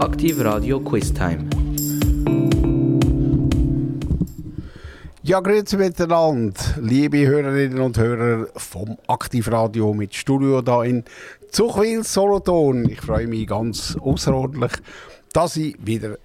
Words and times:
Aktiv 0.00 0.40
Radio 0.44 0.78
Quiz 0.78 1.12
Time. 1.12 1.50
Ja, 5.22 5.40
grüezi 5.40 5.76
miteinander, 5.76 6.54
liebe 6.80 7.26
Hörerinnen 7.26 7.80
und 7.80 7.98
Hörer 7.98 8.46
vom 8.56 8.96
Aktivradio 9.08 9.92
mit 9.94 10.14
Studio 10.14 10.62
da 10.62 10.84
in 10.84 11.02
Zuchwil, 11.50 12.04
Solothurn. 12.04 12.88
Ich 12.88 13.00
freue 13.00 13.26
mich 13.26 13.48
ganz 13.48 13.96
außerordentlich, 14.00 14.72
dass 15.32 15.56
ich 15.56 15.74
wieder 15.84 16.16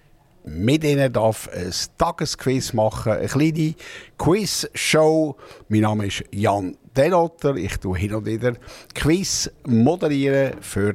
mit 0.46 0.84
Ihnen 0.84 1.12
darf 1.12 1.50
ein 1.52 1.74
Tagesquiz 1.98 2.74
machen, 2.74 3.14
eine 3.14 3.28
kleine 3.28 3.74
Quiz-Show. 4.20 5.36
Mein 5.70 5.82
Name 5.82 6.06
ist 6.08 6.24
Jan 6.32 6.78
Denotter. 6.96 7.56
Ich 7.56 7.78
tue 7.78 7.98
hin 7.98 8.14
und 8.14 8.28
wieder 8.28 8.54
Quiz 8.94 9.50
moderieren 9.66 10.62
für 10.62 10.94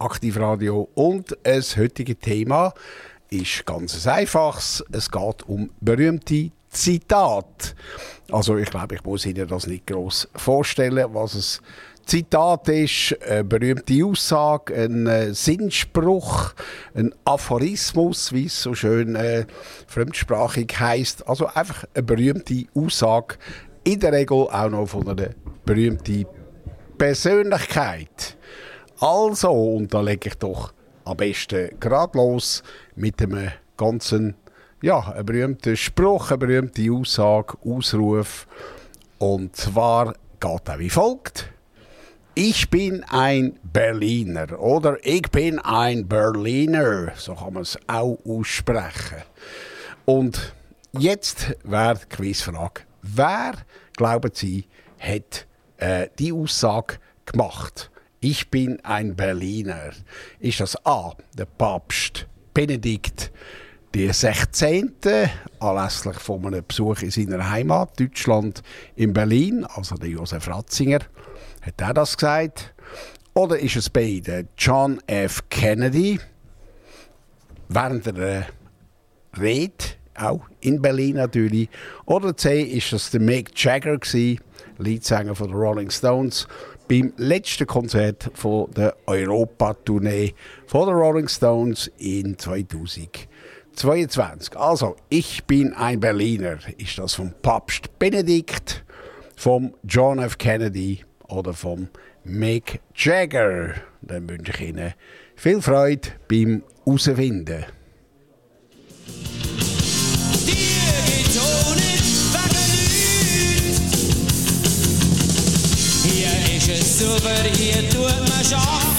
Aktivradio 0.00 0.88
und 0.94 1.36
das 1.42 1.76
heutige 1.76 2.16
Thema 2.16 2.72
ist 3.30 3.64
ganz 3.66 4.06
einfaches. 4.06 4.84
Es 4.90 5.10
geht 5.10 5.42
um 5.46 5.70
berühmte 5.80 6.50
Zitat. 6.70 7.74
Also 8.30 8.56
ich 8.56 8.70
glaube, 8.70 8.94
ich 8.96 9.04
muss 9.04 9.26
Ihnen 9.26 9.46
das 9.46 9.66
nicht 9.66 9.86
groß 9.86 10.28
vorstellen, 10.34 11.06
was 11.12 11.34
es 11.34 11.62
Zitat 12.06 12.68
ist, 12.68 13.16
eine 13.22 13.44
berühmte 13.44 14.04
Aussage, 14.04 14.74
ein 14.74 15.06
äh, 15.06 15.32
Sinnspruch, 15.32 16.54
ein 16.94 17.14
Aphorismus, 17.24 18.32
wie 18.32 18.46
es 18.46 18.62
so 18.62 18.74
schön 18.74 19.14
äh, 19.14 19.46
fremdsprachig 19.86 20.74
heißt. 20.80 21.28
Also 21.28 21.46
einfach 21.46 21.84
eine 21.94 22.02
berühmte 22.02 22.64
Aussage, 22.74 23.36
in 23.84 24.00
der 24.00 24.12
Regel 24.12 24.48
auch 24.48 24.68
noch 24.70 24.86
von 24.86 25.08
einer 25.08 25.30
berühmten 25.64 26.26
Persönlichkeit. 26.98 28.36
Also, 29.00 29.50
und 29.50 29.94
da 29.94 30.02
lege 30.02 30.28
ich 30.28 30.34
doch 30.34 30.74
am 31.04 31.16
besten 31.16 31.70
gerade 31.80 32.18
los 32.18 32.62
mit 32.94 33.22
einem 33.22 33.50
ganzen 33.78 34.34
ja, 34.82 35.12
ein 35.12 35.24
berühmter 35.24 35.74
Spruch, 35.74 36.30
eine 36.30 36.38
berühmte 36.38 36.90
Aussage, 36.92 37.56
Ausruf. 37.64 38.46
Und 39.18 39.56
zwar 39.56 40.14
geht 40.38 40.68
er 40.68 40.78
wie 40.78 40.90
folgt. 40.90 41.50
Ich 42.34 42.70
bin 42.70 43.02
ein 43.04 43.58
Berliner 43.62 44.58
oder 44.58 44.98
ich 45.02 45.30
bin 45.30 45.58
ein 45.58 46.06
Berliner, 46.06 47.12
so 47.16 47.34
kann 47.34 47.54
man 47.54 47.62
es 47.62 47.78
auch 47.86 48.18
aussprechen. 48.24 49.22
Und 50.04 50.54
jetzt 50.92 51.54
wäre 51.64 51.98
die 51.98 52.16
Quizfrage. 52.16 52.82
Wer, 53.02 53.54
glauben 53.96 54.30
Sie, 54.32 54.66
hat 54.98 55.46
äh, 55.78 56.08
die 56.18 56.32
Aussage 56.32 56.96
gemacht? 57.26 57.90
Ich 58.22 58.50
bin 58.50 58.78
ein 58.84 59.16
Berliner. 59.16 59.92
Ist 60.40 60.60
das 60.60 60.76
A, 60.84 61.14
der 61.38 61.46
Papst 61.46 62.26
Benedikt 62.52 63.32
die 63.94 64.12
16. 64.12 64.92
anlässlich 65.58 66.18
von 66.18 66.44
einem 66.44 66.62
Besuch 66.68 67.00
in 67.00 67.10
seiner 67.10 67.48
Heimat 67.48 67.98
Deutschland 67.98 68.62
in 68.94 69.14
Berlin, 69.14 69.64
also 69.64 69.94
der 69.94 70.10
Josef 70.10 70.48
Ratzinger, 70.48 70.98
hat 71.62 71.80
er 71.80 71.94
das 71.94 72.14
gesagt? 72.14 72.74
Oder 73.32 73.58
ist 73.58 73.76
es 73.76 73.88
bei 73.88 74.22
John 74.58 75.00
F. 75.06 75.42
Kennedy 75.48 76.20
während 77.70 78.04
der 78.04 78.48
Rede, 79.40 79.72
auch 80.14 80.42
in 80.60 80.82
Berlin 80.82 81.16
natürlich? 81.16 81.70
Oder 82.04 82.36
C, 82.36 82.64
ist 82.64 82.92
das 82.92 83.10
der 83.12 83.20
Mick 83.20 83.52
Jagger 83.56 83.96
gewesen, 83.96 84.40
Leadsänger 84.76 85.34
von 85.34 85.48
den 85.48 85.56
Rolling 85.56 85.90
Stones, 85.90 86.46
beim 86.90 87.12
letzten 87.18 87.68
Konzert 87.68 88.32
von 88.34 88.68
der 88.72 88.96
Europa-Tournee 89.06 90.34
von 90.66 90.88
den 90.88 90.96
Rolling 90.96 91.28
Stones 91.28 91.88
in 91.98 92.36
2000. 92.36 93.28
22. 93.76 94.56
Also, 94.56 94.96
ich 95.08 95.44
bin 95.44 95.72
ein 95.72 96.00
Berliner. 96.00 96.58
Ist 96.78 96.98
das 96.98 97.14
vom 97.14 97.32
Papst 97.42 97.96
Benedikt, 98.00 98.84
vom 99.36 99.72
John 99.84 100.18
F. 100.18 100.36
Kennedy 100.36 101.04
oder 101.28 101.52
vom 101.52 101.88
Mick 102.24 102.80
Jagger? 102.96 103.74
Dann 104.02 104.28
wünsche 104.28 104.50
ich 104.52 104.70
Ihnen 104.70 104.94
viel 105.36 105.62
Freude 105.62 106.08
beim 106.26 106.64
Herausfinden. 106.84 107.66
Ist 117.00 117.06
super, 117.06 117.30
hier 117.56 117.88
tut 117.88 118.28
man 118.28 118.44
schaffen. 118.44 118.90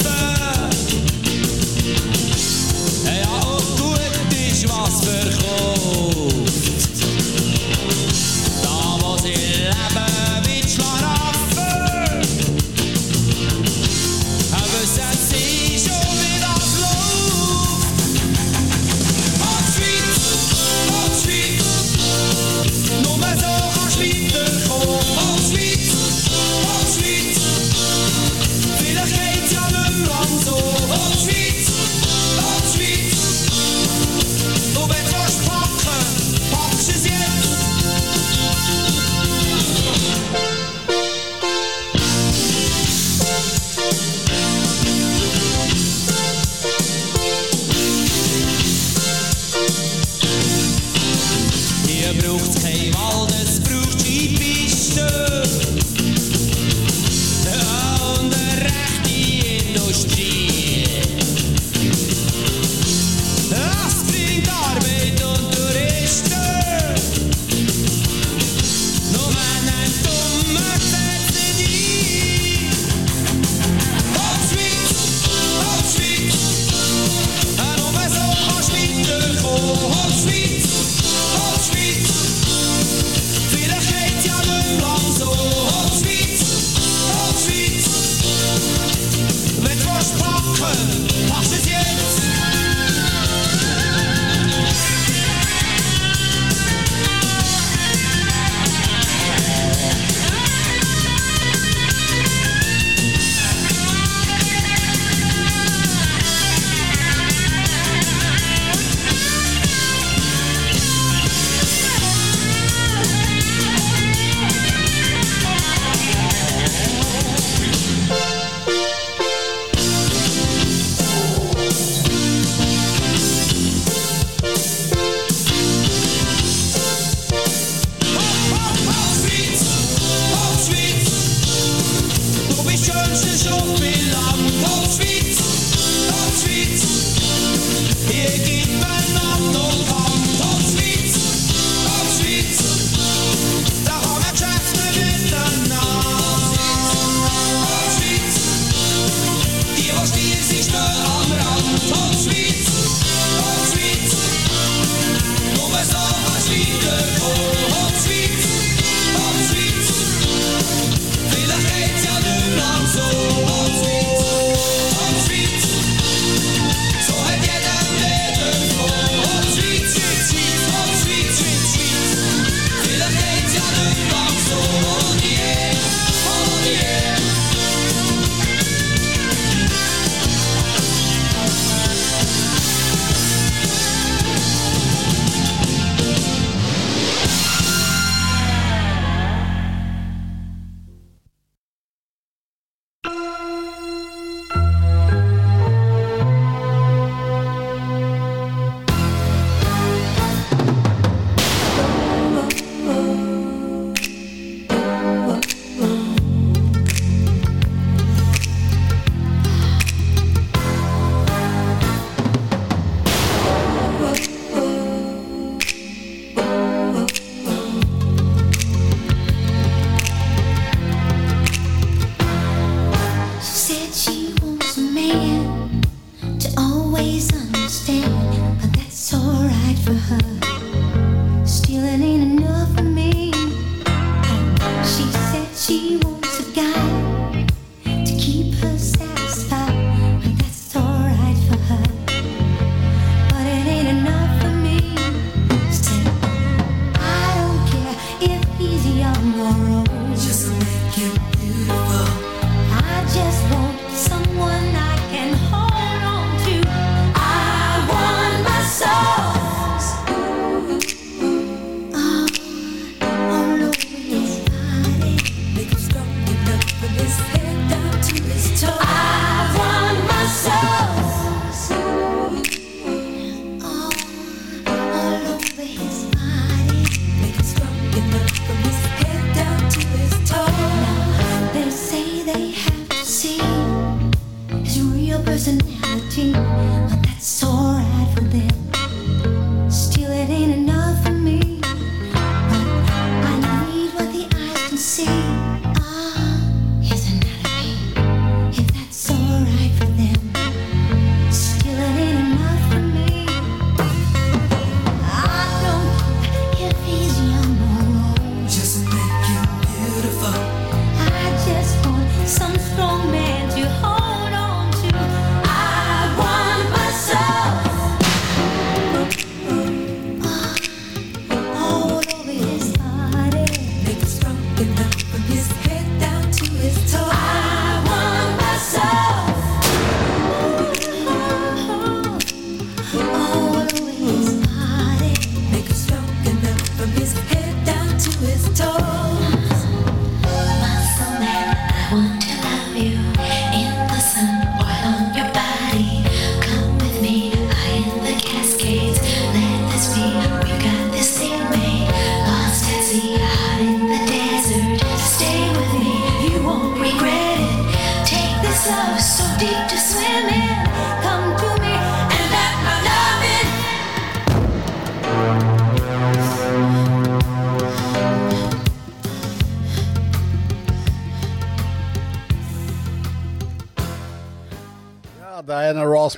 was 4.67 5.03
verkauft. 5.05 6.30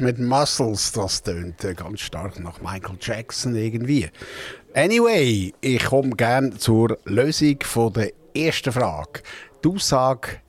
Mit 0.03 0.19
Muscles, 0.19 0.91
das 0.91 1.23
tönt 1.23 1.63
äh, 1.63 1.73
ganz 1.73 2.01
stark 2.01 2.39
nach 2.39 2.61
Michael 2.61 2.97
Jackson 2.99 3.55
irgendwie. 3.55 4.09
Anyway, 4.73 5.53
ich 5.61 5.83
komme 5.85 6.11
gerne 6.11 6.57
zur 6.57 6.97
Lösung 7.05 7.57
von 7.63 7.93
der 7.93 8.11
ersten 8.35 8.71
Frage. 8.71 9.21
Die 9.63 9.69
Aussage, 9.69 10.39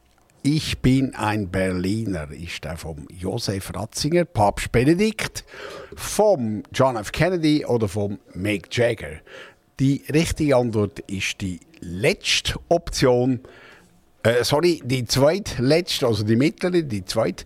ich 0.42 0.78
bin 0.80 1.14
ein 1.14 1.48
Berliner, 1.48 2.30
ist 2.30 2.64
der 2.64 2.76
vom 2.76 3.06
Josef 3.10 3.72
Ratzinger, 3.74 4.24
Papst 4.24 4.72
Benedikt, 4.72 5.44
vom 5.96 6.62
John 6.72 6.96
F. 6.96 7.12
Kennedy 7.12 7.64
oder 7.64 7.88
vom 7.88 8.18
Mick 8.34 8.76
Jagger. 8.76 9.20
Die 9.80 10.02
richtige 10.12 10.56
Antwort 10.56 11.00
ist 11.00 11.40
die 11.40 11.60
letzte 11.80 12.58
Option. 12.68 13.40
Äh, 14.22 14.44
sorry, 14.44 14.82
die 14.84 15.04
zweitletzte, 15.04 16.06
also 16.06 16.24
die 16.24 16.36
mittlere, 16.36 16.82
die 16.82 17.04
zweite, 17.04 17.44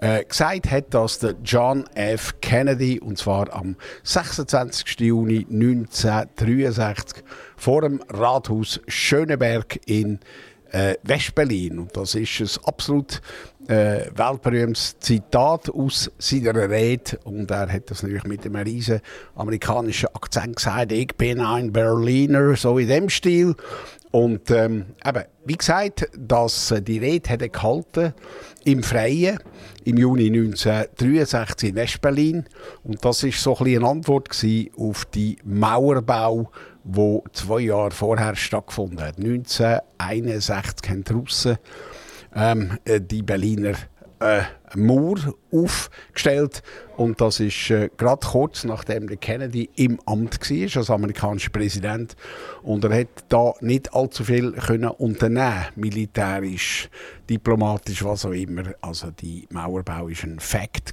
äh, 0.00 0.24
gesagt 0.24 0.70
hat, 0.70 0.94
dass 0.94 1.18
der 1.18 1.34
John 1.44 1.84
F. 1.94 2.34
Kennedy, 2.40 2.98
und 3.00 3.18
zwar 3.18 3.52
am 3.52 3.76
26. 4.02 5.00
Juni 5.00 5.46
1963, 5.50 7.22
vor 7.56 7.82
dem 7.82 8.00
Rathaus 8.08 8.80
Schöneberg 8.88 9.78
in 9.86 10.20
äh, 10.72 10.94
Westberlin. 11.02 11.78
Und 11.78 11.96
das 11.96 12.14
ist 12.14 12.40
ein 12.40 12.64
absolut 12.64 13.20
äh, 13.68 14.06
weltberühmtes 14.14 14.98
Zitat 15.00 15.68
aus 15.70 16.10
seiner 16.18 16.70
Rede. 16.70 17.18
Und 17.24 17.50
er 17.50 17.70
hat 17.70 17.90
das 17.90 18.02
natürlich 18.02 18.24
mit 18.24 18.44
einem 18.46 18.56
riesen 18.56 19.00
amerikanischen 19.34 20.08
Akzent 20.14 20.56
gesagt. 20.56 20.92
Ich 20.92 21.14
bin 21.16 21.40
ein 21.40 21.72
Berliner, 21.72 22.56
so 22.56 22.78
in 22.78 22.88
dem 22.88 23.08
Stil. 23.08 23.54
Und 24.10 24.50
ähm, 24.50 24.86
eben, 25.04 25.24
wie 25.44 25.56
gesagt, 25.56 26.08
dass 26.16 26.70
äh, 26.70 26.82
die 26.82 26.98
Rede 26.98 27.30
er 27.30 27.48
gehalten 27.48 28.12
im 28.64 28.82
Freien 28.82 29.38
im 29.84 29.96
Juni 29.96 30.26
1963 30.26 31.70
in 31.70 31.74
Westberlin. 31.76 32.44
Und 32.82 33.04
das 33.04 33.22
ist 33.22 33.42
so 33.42 33.56
ein 33.56 33.66
eine 33.66 33.86
Antwort 33.86 34.28
auf 34.76 35.04
die 35.06 35.38
Mauerbau, 35.44 36.50
wo 36.84 37.24
zwei 37.32 37.60
Jahre 37.60 37.90
vorher 37.90 38.36
stattgefunden 38.36 39.00
hat. 39.00 39.18
1961 39.18 40.90
haben 40.90 41.04
die 41.04 41.12
Russen 41.12 41.58
ähm, 42.34 42.78
äh, 42.84 43.00
die 43.00 43.22
Berliner 43.22 43.74
äh, 44.20 44.42
Mauer 44.76 45.34
aufgestellt 45.52 46.62
und 46.96 47.20
das 47.20 47.40
ist 47.40 47.70
äh, 47.70 47.90
gerade 47.96 48.26
kurz 48.26 48.64
nachdem 48.64 49.08
der 49.08 49.16
Kennedy 49.16 49.68
im 49.76 49.98
Amt 50.06 50.38
war 50.40 50.76
als 50.76 50.90
amerikanischer 50.90 51.50
Präsident 51.50 52.14
und 52.62 52.84
er 52.84 53.00
hat 53.00 53.24
da 53.28 53.54
nicht 53.60 53.92
allzu 53.94 54.24
viel 54.24 54.52
können 54.52 54.90
unternehmen 54.90 55.66
militärisch, 55.74 56.88
diplomatisch, 57.28 58.04
was 58.04 58.24
auch 58.24 58.32
immer. 58.32 58.74
Also 58.80 59.10
die 59.10 59.46
Mauerbau 59.50 60.08
ist 60.08 60.24
ein 60.24 60.38
Fakt 60.38 60.92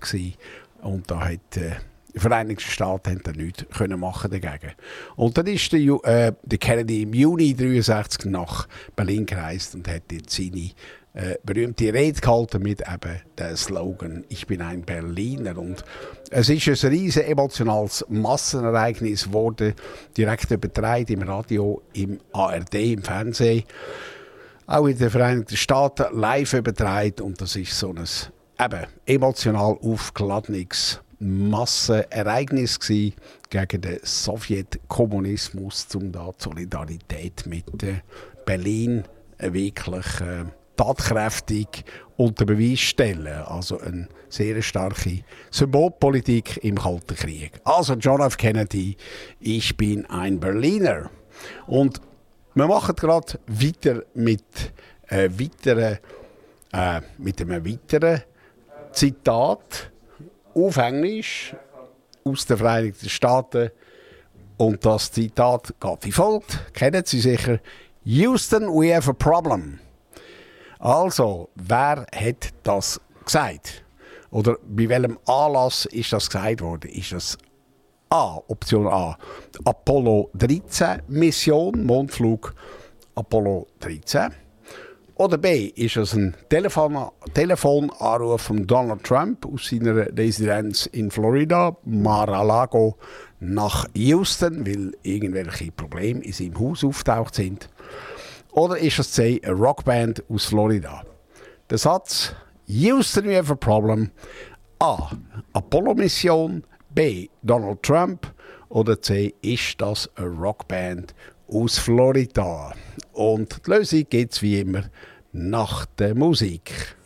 und 0.81 1.11
da 1.11 1.19
hat 1.19 1.57
äh, 1.57 1.71
die 2.17 2.19
Vereinigten 2.19 2.71
Staaten 2.71 3.11
haben 3.11 3.39
nichts 3.39 3.65
können 3.77 3.99
machen 3.99 4.31
dagegen. 4.31 4.73
Und 5.15 5.37
dann 5.37 5.45
ist 5.45 5.71
der, 5.71 5.79
äh, 5.79 6.33
der 6.41 6.57
Kennedy 6.57 7.03
im 7.03 7.13
Juni 7.13 7.49
1963 7.51 8.31
nach 8.31 8.67
Berlin 8.95 9.25
gereist 9.25 9.75
und 9.75 9.87
hat 9.87 10.11
jetzt 10.11 10.31
seine 10.31 10.71
äh, 11.17 11.39
berühmte 11.43 11.91
Rede 11.91 12.21
gehalten 12.21 12.61
mit 12.61 12.81
eben 12.81 13.21
dem 13.39 13.55
Slogan 13.55 14.23
«Ich 14.29 14.45
bin 14.45 14.61
ein 14.61 14.83
Berliner». 14.83 15.57
Und 15.57 15.83
es 16.29 16.47
ist 16.47 16.67
ein 16.67 16.91
riesen 16.91 17.23
emotionales 17.23 18.05
Massenereignis 18.07 19.25
geworden, 19.25 19.73
direkt 20.15 20.51
übertragen 20.51 21.11
im 21.13 21.23
Radio, 21.23 21.81
im 21.93 22.19
ARD, 22.33 22.75
im 22.75 23.01
Fernsehen, 23.01 23.63
auch 24.67 24.85
in 24.85 24.99
den 24.99 25.09
Vereinigten 25.09 25.57
Staaten 25.57 26.05
live 26.15 26.53
übertragen. 26.53 27.21
Und 27.21 27.41
das 27.41 27.55
ist 27.55 27.71
so 27.71 27.89
ein 27.89 28.05
eben, 28.63 28.85
emotional 29.07 29.75
aufgeladenes 29.81 31.01
Massenereignis 31.17 32.79
gsi 32.79 33.15
gegen 33.49 33.81
den 33.81 33.99
Sowjetkommunismus, 34.03 35.87
um 35.95 36.11
da 36.11 36.29
die 36.29 36.43
Solidarität 36.43 37.47
mit 37.47 37.81
äh, 37.81 38.01
Berlin 38.45 39.03
wirklich 39.39 40.21
äh, 40.21 40.45
tatkräftig 40.77 41.83
unter 42.15 42.45
Beweis 42.45 42.79
stellen. 42.79 43.43
Also 43.43 43.79
eine 43.79 44.07
sehr 44.29 44.61
starke 44.61 45.23
Symbolpolitik 45.51 46.63
im 46.63 46.75
Kalten 46.75 47.15
Krieg. 47.15 47.59
Also 47.63 47.93
John 47.95 48.21
F. 48.21 48.37
Kennedy, 48.37 48.97
ich 49.39 49.75
bin 49.75 50.05
ein 50.05 50.39
Berliner. 50.39 51.09
Und 51.67 52.01
wir 52.55 52.67
machen 52.67 52.95
gerade 52.95 53.39
weiter 53.47 54.03
mit, 54.13 54.43
äh, 55.09 55.29
weiteren, 55.29 55.99
äh, 56.73 57.01
mit 57.17 57.41
einem 57.41 57.65
weiteren 57.65 58.23
Zitat 58.91 59.91
auf 60.55 60.77
Englisch 60.77 61.55
aus 62.23 62.45
den 62.45 62.57
Vereinigten 62.57 63.09
Staaten. 63.09 63.69
Und 64.57 64.83
das 64.83 65.11
Zitat 65.11 65.75
geht 65.79 66.05
wie 66.05 66.11
folgt. 66.11 66.73
Kennen 66.73 67.03
Sie 67.05 67.19
sicher? 67.19 67.59
Houston, 68.03 68.69
we 68.69 68.95
have 68.95 69.07
a 69.07 69.13
problem. 69.13 69.79
Also, 70.79 71.49
wer 71.55 72.05
hat 72.13 72.53
das 72.63 73.01
gesagt? 73.25 73.83
Oder 74.29 74.57
bei 74.67 74.89
welchem 74.89 75.17
Anlass 75.25 75.85
ist 75.85 76.13
das 76.13 76.29
gesagt 76.29 76.61
worden? 76.61 76.91
Ist 76.91 77.11
das 77.11 77.37
A, 78.09 78.39
Option 78.47 78.87
A, 78.87 79.17
Apollo 79.65 80.29
13 80.33 81.01
Mission, 81.07 81.85
Mondflug 81.85 82.53
Apollo 83.15 83.67
13? 83.79 84.31
Oder 85.15 85.39
B, 85.39 85.65
ist 85.75 85.97
es 85.97 86.13
ein 86.13 86.35
Telefon 86.47 87.09
Telefonanruf 87.33 88.41
von 88.41 88.67
Donald 88.67 89.03
Trump 89.03 89.47
aus 89.47 89.67
seiner 89.67 89.95
Residenz 90.15 90.85
in 90.85 91.09
Florida, 91.09 91.75
Mar-a-Lago, 91.85 92.97
nach 93.39 93.87
Houston, 93.95 94.63
weil 94.67 94.91
irgendwelche 95.01 95.71
Probleme 95.71 96.21
in 96.21 96.33
seinem 96.33 96.59
Haus 96.59 96.83
auftaucht 96.83 97.33
sind? 97.33 97.67
Oder 98.57 98.79
ist 98.79 98.97
es 98.97 99.11
C, 99.11 99.39
eine 99.43 99.53
Rockband 99.53 100.23
aus 100.31 100.45
Florida? 100.45 101.03
Der 101.69 101.77
Satz 101.77 102.33
Houston, 102.65 103.25
we 103.25 103.37
have 103.37 103.53
a 103.53 103.55
problem. 103.55 104.09
A. 104.79 105.11
Apollo-Mission. 105.53 106.63
B. 106.89 107.27
Donald 107.43 107.83
Trump. 107.83 108.25
Oder 108.69 108.99
C. 108.99 109.35
Ist 109.43 109.79
das 109.79 110.09
eine 110.15 110.29
Rockband 110.29 111.13
aus 111.47 111.77
Florida? 111.77 112.73
Und 113.13 113.61
die 113.63 113.69
Lösung 113.69 114.05
gibt 114.09 114.33
es 114.33 114.41
wie 114.41 114.61
immer 114.61 114.85
nach 115.31 115.85
der 115.85 116.15
Musik. 116.15 116.97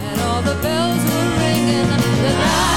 And 0.00 0.20
all 0.22 0.42
the 0.42 0.60
bells 0.60 1.04
were 1.04 2.71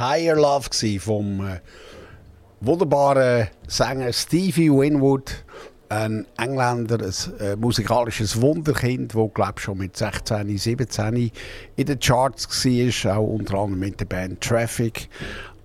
Higher 0.00 0.36
Love 0.36 0.70
vom 0.98 1.46
äh, 1.46 1.60
wunderbaren 2.62 3.48
Sänger 3.68 4.14
Stevie 4.14 4.70
Winwood, 4.70 5.44
ein 5.90 6.26
Engländer, 6.38 6.98
ein 7.00 7.38
äh, 7.38 7.54
musikalisches 7.56 8.40
Wunderkind, 8.40 9.14
wo 9.14 9.28
glaube 9.28 9.60
schon 9.60 9.76
mit 9.76 9.98
16, 9.98 10.56
17 10.56 11.30
in 11.76 11.86
den 11.86 11.98
Charts 12.00 12.48
war, 12.48 13.18
auch 13.18 13.26
unter 13.26 13.58
anderem 13.58 13.78
mit 13.78 14.00
der 14.00 14.06
Band 14.06 14.40
Traffic. 14.40 15.10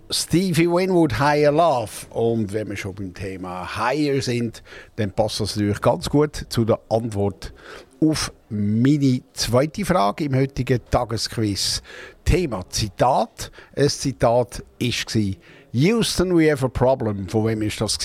Stevie 0.10 0.68
Winwood, 0.68 1.20
Higher 1.20 1.52
Love. 1.52 1.92
Und 2.12 2.54
wenn 2.54 2.70
wir 2.70 2.78
schon 2.78 2.94
beim 2.94 3.14
Thema 3.14 3.76
Higher 3.76 4.22
sind, 4.22 4.62
dann 4.98 5.12
passt 5.12 5.40
das 5.40 5.56
natürlich 5.56 5.82
ganz 5.82 6.10
gut 6.10 6.46
zu 6.50 6.64
der 6.64 6.80
Antwort 6.90 7.54
auf 8.02 8.32
meine 8.50 9.22
zweite 9.34 9.84
Frage 9.84 10.26
im 10.26 10.36
heutigen 10.36 10.80
Tagesquiz. 10.92 11.82
Thema 12.24 12.70
Zitat. 12.70 13.52
Ein 13.76 13.90
Zitat 13.90 14.64
war 14.80 15.36
Houston, 15.72 16.38
we 16.38 16.52
have 16.52 16.66
a 16.66 16.70
problem. 16.70 17.28
Von 17.28 17.46
wem 17.48 17.62
war 17.62 17.70
das? 17.80 17.98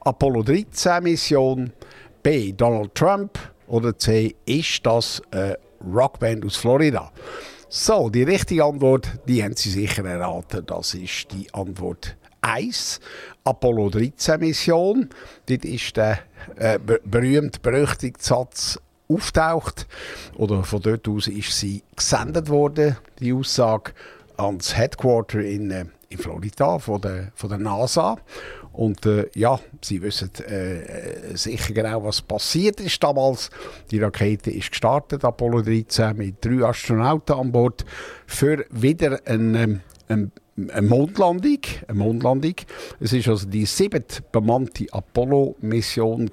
Apollo 0.00 0.42
13 0.42 1.02
Mission. 1.02 1.72
B. 2.22 2.52
Donald 2.52 2.94
Trump. 2.94 3.38
Oder 3.68 3.96
C. 3.96 4.34
Ist 4.44 4.84
das 4.84 5.22
eine 5.30 5.58
Rockband 5.82 6.44
aus 6.44 6.56
Florida? 6.56 7.10
So, 7.74 8.10
die 8.10 8.22
richtige 8.22 8.64
Antwort, 8.66 9.08
die 9.26 9.42
haben 9.42 9.56
Sie 9.56 9.70
sicher 9.70 10.04
erraten. 10.04 10.66
Das 10.66 10.92
ist 10.92 11.28
die 11.32 11.46
Antwort 11.54 12.16
1. 12.42 13.00
Apollo 13.44 13.88
13 13.88 14.40
Mission. 14.40 15.08
Dort 15.46 15.64
ist 15.64 15.96
der 15.96 16.18
äh, 16.56 16.78
ber- 16.78 17.00
berühmt-berüchtigte 17.02 18.22
Satz 18.22 18.78
auftaucht. 19.08 19.86
Oder 20.36 20.64
von 20.64 20.82
dort 20.82 21.08
aus 21.08 21.28
ist 21.28 21.58
sie 21.58 21.82
gesendet 21.96 22.50
worden, 22.50 22.98
die 23.20 23.32
Aussage, 23.32 23.92
ans 24.36 24.76
Headquarter 24.76 25.40
in, 25.40 25.70
äh, 25.70 25.86
in 26.10 26.18
Florida 26.18 26.78
von 26.78 27.00
der, 27.00 27.32
von 27.34 27.48
der 27.48 27.58
NASA. 27.58 28.18
Und 28.72 29.04
äh, 29.06 29.28
ja, 29.34 29.60
Sie 29.82 30.00
wissen 30.00 30.30
äh, 30.48 30.78
äh, 30.80 31.36
sicher 31.36 31.74
genau, 31.74 32.04
was 32.04 32.22
passiert 32.22 32.80
ist 32.80 33.02
damals. 33.02 33.50
Die 33.90 33.98
Rakete 33.98 34.50
ist 34.50 34.70
gestartet, 34.70 35.24
Apollo 35.24 35.62
13, 35.62 36.16
mit 36.16 36.44
drei 36.44 36.64
Astronauten 36.64 37.36
an 37.36 37.52
Bord, 37.52 37.84
für 38.26 38.64
wieder 38.70 39.20
ein, 39.26 39.54
ähm, 39.54 39.80
ein 40.08 40.32
eine 40.56 40.86
Mondlandung, 40.86 41.60
eine 41.88 41.98
Mondlandung. 41.98 42.54
Es 43.00 43.12
ist 43.12 43.28
also 43.28 43.46
die 43.46 43.64
siebte 43.64 44.22
bemannte 44.32 44.86
Apollo-Mission 44.90 46.30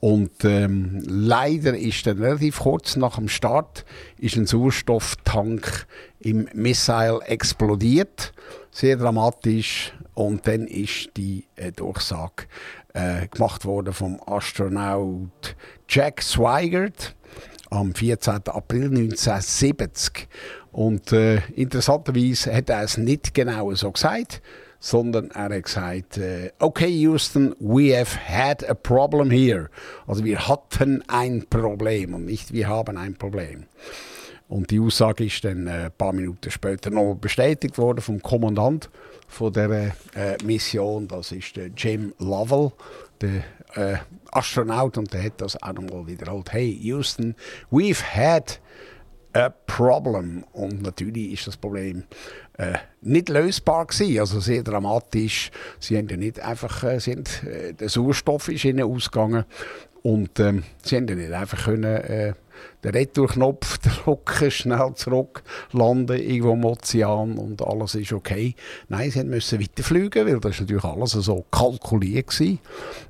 und 0.00 0.44
ähm, 0.44 1.02
leider 1.06 1.76
ist 1.76 2.06
dann 2.06 2.18
relativ 2.18 2.60
kurz 2.60 2.96
nach 2.96 3.16
dem 3.16 3.28
Start 3.28 3.84
ist 4.18 4.36
ein 4.36 4.46
Sauerstofftank 4.46 5.86
im 6.20 6.48
Missile 6.54 7.20
explodiert, 7.26 8.32
sehr 8.70 8.96
dramatisch 8.96 9.92
und 10.18 10.48
dann 10.48 10.66
ist 10.66 11.10
die 11.16 11.46
äh, 11.54 11.70
Durchsage 11.70 12.48
äh, 12.92 13.28
gemacht 13.28 13.64
worden 13.64 13.94
vom 13.94 14.20
Astronaut 14.26 15.54
Jack 15.88 16.22
Swigert 16.22 17.14
am 17.70 17.94
14. 17.94 18.48
April 18.48 18.86
1970. 18.86 20.26
Und 20.72 21.12
äh, 21.12 21.36
interessanterweise 21.54 22.52
hat 22.52 22.68
er 22.68 22.82
es 22.82 22.98
nicht 22.98 23.32
genau 23.32 23.72
so 23.74 23.92
gesagt, 23.92 24.42
sondern 24.80 25.30
er 25.30 25.54
hat 25.54 25.62
gesagt, 25.62 26.18
äh, 26.18 26.50
okay 26.58 26.90
Houston, 26.90 27.54
we 27.60 27.96
have 27.96 28.18
had 28.18 28.68
a 28.68 28.74
problem 28.74 29.30
here. 29.30 29.70
Also 30.08 30.24
wir 30.24 30.48
hatten 30.48 31.04
ein 31.06 31.46
Problem 31.48 32.14
und 32.14 32.24
nicht 32.24 32.52
wir 32.52 32.66
haben 32.66 32.96
ein 32.96 33.14
Problem. 33.14 33.66
Und 34.48 34.70
die 34.70 34.80
Aussage 34.80 35.26
ist 35.26 35.44
dann 35.44 35.66
äh, 35.66 35.86
ein 35.86 35.92
paar 35.92 36.12
Minuten 36.12 36.50
später 36.50 36.90
noch 36.90 37.14
bestätigt 37.14 37.76
worden 37.76 38.00
vom 38.00 38.22
Kommandant 38.22 38.88
von 39.28 39.52
der 39.52 39.70
äh, 40.14 40.42
Mission. 40.42 41.06
Das 41.06 41.32
ist 41.32 41.54
der 41.56 41.68
Jim 41.68 42.14
Lovell, 42.18 42.72
der 43.20 43.44
äh, 43.74 43.98
Astronaut, 44.32 44.96
und 44.96 45.12
der 45.12 45.24
hat 45.24 45.40
das 45.40 45.62
auch 45.62 45.74
nochmal 45.74 46.06
wiederholt. 46.06 46.50
Hey 46.50 46.70
Houston, 46.82 47.34
we've 47.70 48.02
had 48.02 48.58
a 49.34 49.50
problem. 49.50 50.44
Und 50.52 50.82
natürlich 50.82 51.32
ist 51.34 51.46
das 51.46 51.58
Problem 51.58 52.04
äh, 52.56 52.78
nicht 53.02 53.28
lösbar 53.28 53.86
gewesen, 53.86 54.18
also 54.18 54.40
sehr 54.40 54.62
dramatisch. 54.62 55.50
Sie 55.78 55.98
haben 55.98 56.08
ja 56.08 56.16
nicht 56.16 56.40
einfach, 56.40 56.84
äh, 56.84 56.98
sind, 57.00 57.44
äh, 57.44 57.74
der 57.74 57.90
Sauerstoff 57.90 58.48
ist 58.48 58.64
ihnen 58.64 58.82
ausgegangen 58.82 59.44
und 60.02 60.40
ähm, 60.40 60.62
sie 60.82 60.96
haben 60.96 61.06
ja 61.06 61.14
nicht 61.14 61.32
einfach 61.32 61.64
können, 61.64 62.34
den 62.84 62.92
Retourknopf 62.92 63.78
drücken, 64.04 64.50
schnell 64.50 64.92
zurück, 64.94 65.42
landen 65.72 66.18
irgendwo 66.18 66.52
im 66.52 66.64
Ozean 66.64 67.38
und 67.38 67.62
alles 67.62 67.94
ist 67.94 68.12
okay. 68.12 68.54
Nein, 68.88 69.10
sie 69.10 69.24
mussten 69.24 69.60
weiterfliegen, 69.60 70.26
weil 70.26 70.40
das 70.40 70.60
natürlich 70.60 70.84
alles 70.84 71.12
so 71.12 71.44
kalkuliert 71.50 72.28
gewesen, 72.28 72.58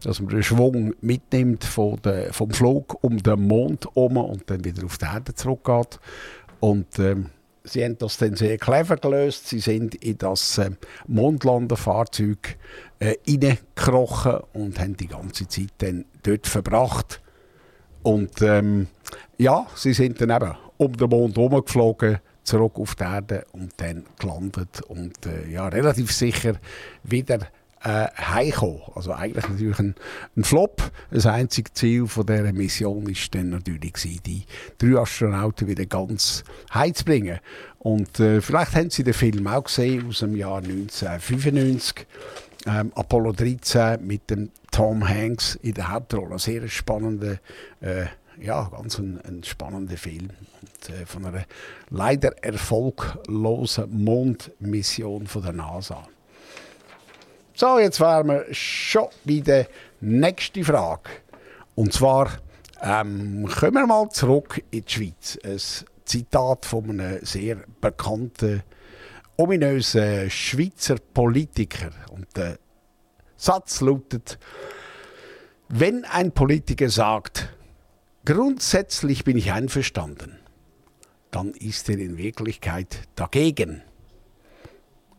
dass 0.03 0.21
man 0.21 0.31
den 0.31 0.43
Schwung 0.43 0.95
mitnimmt 1.01 1.65
von 1.65 2.01
der, 2.03 2.33
vom 2.33 2.51
Flug 2.51 3.03
um 3.03 3.23
den 3.23 3.47
Mond 3.47 3.87
herum 3.95 4.17
und 4.17 4.49
dann 4.51 4.65
wieder 4.65 4.85
auf 4.85 4.99
die 4.99 5.05
Erde 5.05 5.35
zurückgeht. 5.35 5.99
Und 6.61 6.99
ähm, 6.99 7.27
sie 7.65 7.85
haben 7.85 7.99
das 7.99 8.17
dann 8.17 8.35
sehr 8.35 8.59
clever 8.59 8.97
gelöst. 8.97 9.49
Sie 9.49 9.61
sind 9.61 9.95
in 9.97 10.19
das 10.19 10.59
äh, 10.59 10.71
Mondlandefahrzeug 11.07 12.57
äh, 12.99 13.15
reingekrochen 13.27 14.41
und 14.53 14.79
haben 14.81 14.97
die 14.97 15.09
ganze 15.09 15.47
Zeit 15.47 15.71
dann 15.79 16.05
dort 16.23 16.47
verbracht. 16.47 17.21
Und 18.09 18.41
ähm, 18.41 18.87
ja, 19.37 19.67
sie 19.75 19.93
sind 19.93 20.19
dann 20.19 20.31
eben 20.31 20.57
um 20.79 20.97
den 20.97 21.11
Mond 21.11 21.37
herumgeflogen, 21.37 22.21
zurück 22.43 22.79
auf 22.79 22.95
die 22.95 23.03
Erde 23.03 23.45
und 23.53 23.75
dann 23.77 24.07
gelandet 24.19 24.81
und 24.89 25.27
äh, 25.27 25.47
ja, 25.51 25.69
relativ 25.69 26.11
sicher 26.11 26.55
wieder 27.03 27.41
äh, 27.85 28.07
heimgekommen. 28.17 28.81
Also 28.95 29.13
eigentlich 29.13 29.47
natürlich 29.47 29.79
ein, 29.79 29.95
ein 30.39 30.45
Flop. 30.45 30.91
Das 31.11 31.27
einzige 31.27 31.71
Ziel 31.75 32.07
von 32.07 32.25
dieser 32.25 32.51
Mission 32.55 33.07
ist 33.11 33.35
dann 33.35 33.51
natürlich 33.51 33.93
gewesen, 33.93 34.21
die 34.25 34.45
drei 34.79 35.03
Astronauten 35.03 35.69
wieder 35.69 35.85
ganz 35.85 36.45
heimzubringen. 36.73 37.41
Und 37.79 38.21
äh, 38.21 38.41
vielleicht 38.41 38.75
haben 38.75 38.89
Sie 38.89 39.05
den 39.05 39.13
Film 39.13 39.47
auch 39.47 39.65
gesehen 39.65 40.09
aus 40.09 40.21
dem 40.21 40.35
Jahr 40.35 40.63
1995. 40.63 42.07
Ähm, 42.69 42.93
Apollo 42.95 43.33
13 43.33 44.07
mit 44.07 44.29
dem 44.29 44.51
Tom 44.71 45.09
Hanks 45.09 45.55
in 45.63 45.73
der 45.73 45.91
Hauptrolle. 45.91 46.33
Ein 46.33 46.39
sehr 46.39 46.69
spannender, 46.69 47.39
äh, 47.81 48.05
ja, 48.39 48.65
ganz 48.65 48.99
ein, 48.99 49.19
ein 49.27 49.43
spannender 49.43 49.97
Film. 49.97 50.29
Und, 50.61 50.95
äh, 50.95 51.07
von 51.07 51.25
einer 51.25 51.45
leider 51.89 52.33
erfolglosen 52.45 54.05
Mondmission 54.05 55.27
von 55.27 55.43
der 55.43 55.53
NASA. 55.53 56.07
So, 57.55 57.79
jetzt 57.79 58.01
wären 58.01 58.29
wir 58.29 58.45
schon 58.53 59.09
bei 59.25 59.41
der 59.41 59.67
nächsten 60.01 60.63
Frage. 60.63 61.09
Und 61.75 61.95
zwar 61.95 62.29
ähm, 62.83 63.49
kommen 63.49 63.75
wir 63.75 63.87
mal 63.87 64.11
zurück 64.11 64.63
in 64.71 64.85
die 64.85 64.93
Schweiz. 64.93 65.39
Ein 65.43 65.59
Zitat 66.05 66.67
von 66.67 66.91
einem 66.91 67.25
sehr 67.25 67.57
bekannten, 67.81 68.63
ominösen 69.39 70.31
Schweizer 70.31 70.97
Politiker. 71.15 71.91
Und 72.11 72.27
der 72.37 72.59
Satz 73.37 73.81
lautet, 73.81 74.39
wenn 75.69 76.05
ein 76.05 76.33
Politiker 76.33 76.91
sagt, 76.91 77.49
grundsätzlich 78.25 79.25
bin 79.25 79.39
ich 79.39 79.53
einverstanden, 79.53 80.39
dann 81.31 81.53
ist 81.53 81.89
er 81.89 81.99
in 81.99 82.19
Wirklichkeit 82.19 83.09
dagegen 83.15 83.83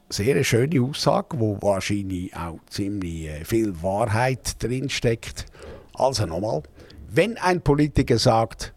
sehr 0.10 0.43
schöne 0.43 0.82
Aussage, 0.82 1.39
wo 1.39 1.62
wahrscheinlich 1.62 2.36
auch 2.36 2.60
ziemlich 2.69 3.27
äh, 3.27 3.45
viel 3.45 3.82
Wahrheit 3.82 4.62
drin 4.62 4.89
steckt. 4.89 5.45
Also 5.93 6.25
nochmal, 6.25 6.63
wenn 7.10 7.38
ein 7.38 7.62
Politiker 7.62 8.17
sagt, 8.17 8.73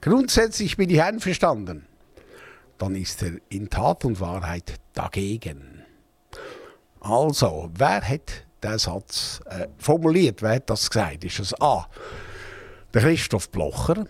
grundsätzlich 0.00 0.76
bin 0.76 0.90
ich 0.90 1.02
einverstanden, 1.02 1.86
dann 2.82 2.96
ist 2.96 3.22
er 3.22 3.34
in 3.48 3.70
Tat 3.70 4.04
und 4.04 4.18
Wahrheit 4.18 4.74
dagegen. 4.92 5.84
Also, 6.98 7.70
wer 7.78 8.00
hat 8.02 8.44
den 8.60 8.76
Satz 8.76 9.40
äh, 9.46 9.68
formuliert? 9.78 10.42
Wer 10.42 10.56
hat 10.56 10.68
das 10.68 10.90
gesagt? 10.90 11.22
Ist 11.22 11.38
es 11.38 11.60
A. 11.60 11.86
Der 12.92 13.02
Christoph 13.02 13.50
Blocher? 13.50 14.06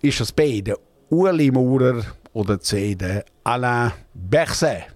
Ist 0.00 0.22
es 0.22 0.32
B. 0.32 0.62
Der 0.62 0.78
Uli 1.10 1.50
Maurer? 1.50 2.02
Oder 2.32 2.58
C. 2.58 2.94
Der 2.94 3.26
Alain 3.44 3.92
Berset? 4.14 4.86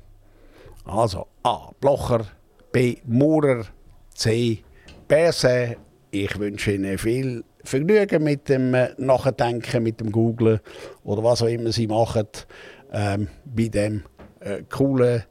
Also 0.86 1.26
A. 1.42 1.72
Blocher, 1.78 2.24
B. 2.72 2.96
Maurer, 3.04 3.66
C. 4.14 4.64
Berset. 5.06 5.76
Ich 6.12 6.38
wünsche 6.38 6.72
Ihnen 6.72 6.96
viel 6.96 7.44
Vergnügen 7.66 8.22
mit 8.22 8.48
dem 8.48 8.72
äh, 8.74 8.94
Nachdenken, 8.96 9.82
mit 9.82 10.00
dem 10.00 10.12
Googlen 10.12 10.60
oder 11.04 11.22
was 11.22 11.42
auch 11.42 11.48
immer 11.48 11.72
Sie 11.72 11.86
machen 11.86 12.28
ähm, 12.96 13.28
bei 13.44 13.68
dem 13.68 14.02
äh, 14.40 14.62
coolen 14.70 15.22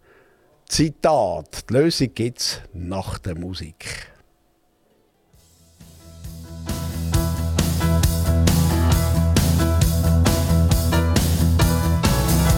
Zitat. 0.69 1.69
Die 1.69 1.73
Lösung 1.73 2.13
gibt 2.13 2.39
es 2.39 2.61
nach 2.73 3.17
der 3.17 3.35
Musik. 3.35 4.11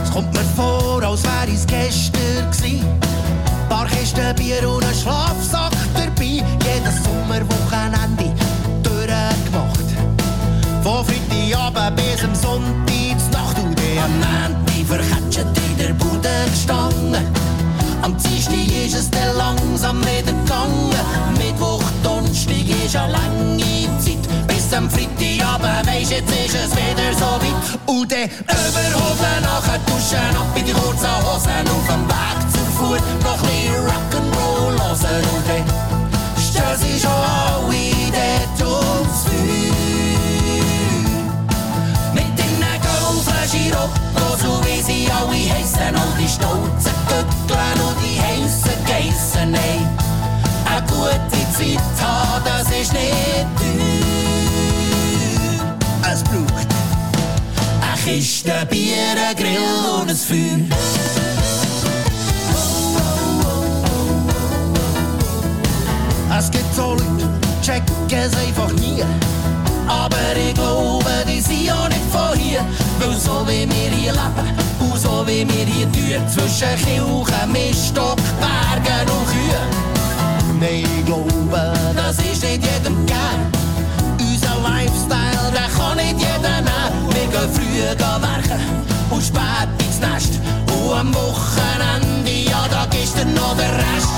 Es 0.04 0.12
kommt 0.12 0.34
mir 0.34 0.40
vor, 0.56 1.02
als 1.04 1.24
wär 1.24 1.54
es 1.54 1.66
gestern 1.66 2.52
gsi. 2.52 2.84
Paar 3.70 3.88
Kisten 3.88 4.36
Bier 4.36 4.70
und 4.70 4.84
ein 4.84 4.94
Schlafsack 4.94 5.72
dabei. 5.94 6.44
Jedes 6.66 7.04
Sommerwochenende 7.04 8.34
durchgemacht. 8.84 9.88
Von 10.84 11.06
Freitagabend 11.06 11.96
bis 11.96 12.24
am 12.26 12.36
Sonntag 12.36 13.64
und 13.64 13.80
der 13.80 14.04
am 14.04 14.12
Montag 14.20 14.67
verketschet 14.88 15.48
in 15.70 15.78
der 15.78 15.94
Bude 15.94 16.30
gestanden. 16.50 17.26
Am 18.02 18.16
Dienstag 18.18 18.68
ist 18.86 18.96
es 18.96 19.10
dann 19.12 19.36
langsam 19.36 20.00
wieder 20.02 20.32
gegangen. 20.32 20.96
Mittwoch, 21.38 21.84
Donnerstag 22.04 22.68
ist 22.86 22.96
eine 22.96 23.12
lange 23.12 24.00
Zeit. 24.00 24.24
Bis 24.48 24.74
am 24.74 24.90
Freitagabend 24.90 25.88
weisst, 25.88 26.12
jetzt 26.12 26.32
ist 26.32 26.56
es 26.56 26.72
wieder 26.72 27.12
so 27.14 27.26
weit. 27.44 27.80
Und 27.86 28.12
dann 28.12 28.30
Überhosen 28.30 29.42
nachher 29.42 29.80
duschen, 29.88 30.38
ab 30.38 30.56
in 30.56 30.66
die 30.66 30.72
kurzen 30.72 31.16
Hosen. 31.26 31.68
Auf 31.68 31.88
dem 31.88 32.08
Weg 32.08 32.40
zur 32.54 32.68
Fuhr 32.78 32.98
noch 33.24 33.34
ein 33.34 33.50
bisschen 33.50 33.76
Rock'n'Roll 33.88 34.80
hören. 34.80 35.27
Wie 75.38 75.48
wir 75.48 75.66
hier 75.66 75.92
tun, 75.92 76.30
zwischen 76.30 76.76
Kirchen, 76.84 77.52
Miststock, 77.52 78.18
Bergen 78.42 79.10
und 79.12 79.28
Kühen. 79.28 80.60
Nein, 80.60 80.84
ich 80.98 81.06
glaube, 81.06 81.74
das 81.96 82.18
ist 82.18 82.44
nicht 82.44 82.66
jedem 82.66 83.06
gern. 83.06 83.42
Unser 84.20 84.58
Lifestyle, 84.64 85.52
den 85.54 85.70
kann 85.78 85.98
nicht 85.98 86.18
jeder 86.18 86.62
nehmen. 86.66 87.14
Wir 87.14 87.28
gehen 87.28 87.54
früh 87.54 87.78
gehen 87.78 88.22
werken 88.26 88.62
und 89.12 89.24
spät 89.24 89.70
ins 89.78 90.00
Nest. 90.00 90.40
Und 90.74 90.98
am 90.98 91.14
Wochenende, 91.14 92.32
ja, 92.32 92.66
da 92.72 92.86
du 92.86 93.26
noch 93.36 93.56
den 93.58 93.70
Rest. 93.70 94.14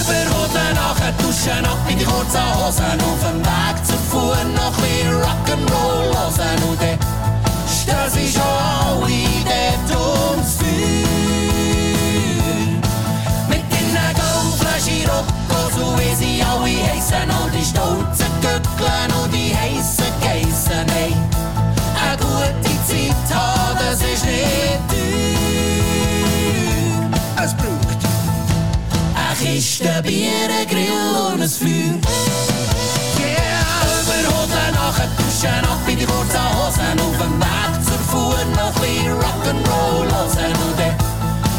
Überhoden 0.00 0.74
nachher 0.74 1.12
duschen, 1.12 1.64
ab 1.64 1.78
in 1.88 1.98
die 1.98 2.04
kurzen 2.04 2.44
Hosen. 2.56 3.00
Auf 3.00 3.22
dem 3.24 3.40
Weg 3.40 3.86
zur 3.86 3.98
Fuhr 4.10 4.36
noch 4.54 4.76
ein 4.84 5.08
Rock'n'Roll 5.24 6.12
hören. 6.12 6.62
Und 6.68 7.11
sie 8.10 8.28
schon 8.30 8.42
alle 8.42 9.42
dort 9.44 9.90
ums 10.30 10.56
Feuer. 10.56 11.06
Mit 13.48 13.64
den 13.72 13.88
Goldflaschen 14.14 15.04
Rocco, 15.06 15.60
so 15.74 15.84
wie 15.98 16.14
sie 16.14 16.42
alle 16.42 16.76
heissen. 16.90 17.30
All 17.30 17.50
die 17.50 17.64
stolzen 17.64 18.32
Gückeln 18.40 19.10
und 19.22 19.30
die 19.32 19.54
heissen 19.56 20.12
Geissen. 20.20 20.86
Hey, 20.92 21.14
eine 22.02 22.16
gute 22.18 22.74
Zeit 22.86 23.28
haben, 23.34 23.78
das 23.78 24.00
ist 24.00 24.24
nicht 24.24 24.80
teuer. 24.88 25.32
Es 27.44 27.52
braucht 27.54 28.00
eine 29.14 29.36
Kiste 29.36 30.02
Bier, 30.02 30.50
ein 30.60 30.66
Grill 30.68 31.32
und 31.32 31.42
ein 31.42 31.48
Feuer. 31.48 32.51
Duschen, 35.42 35.64
ab 35.64 35.88
in 35.88 35.98
die 35.98 36.04
kurzen 36.04 36.40
Hosen. 36.54 37.00
Auf 37.00 37.18
dem 37.18 37.40
Weg 37.40 37.72
zur 37.84 37.98
Fuhr 37.98 38.38
noch 38.54 38.76
ein 38.82 39.10
Rock'n'Roll 39.10 40.06
hören. 40.06 40.54
Und 40.62 40.78
dann 40.78 40.94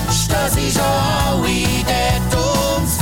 stehen 0.09 0.49
sie 0.51 0.71
schon 0.71 0.83
alle 0.83 1.67
dort 1.83 2.33
ums. 2.75 2.97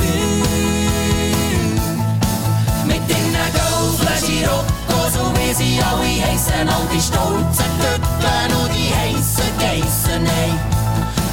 Mit 2.84 3.08
den 3.08 3.32
Goldflaschen 3.54 4.44
Rocco, 4.48 4.98
so 5.12 5.32
wie 5.36 5.54
sie 5.54 5.80
alle 5.82 6.14
heissen. 6.26 6.68
All 6.68 6.86
die 6.92 7.00
stolzen 7.00 7.72
Gückeln 7.78 8.50
und 8.60 8.74
die 8.74 8.92
heissen 8.92 9.52
Geissen. 9.58 10.26
Hey, 10.26 10.52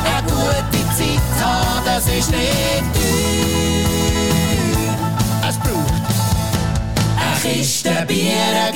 eine 0.06 0.28
gute 0.28 0.82
Zeit 0.96 1.44
haben, 1.44 1.86
das 1.86 2.06
ist 2.06 2.30
nicht 2.32 2.94
teuer. 2.94 3.50
Eine 7.50 7.58
Kiste 7.58 8.06
Bier, 8.08 8.34
ein 8.68 8.74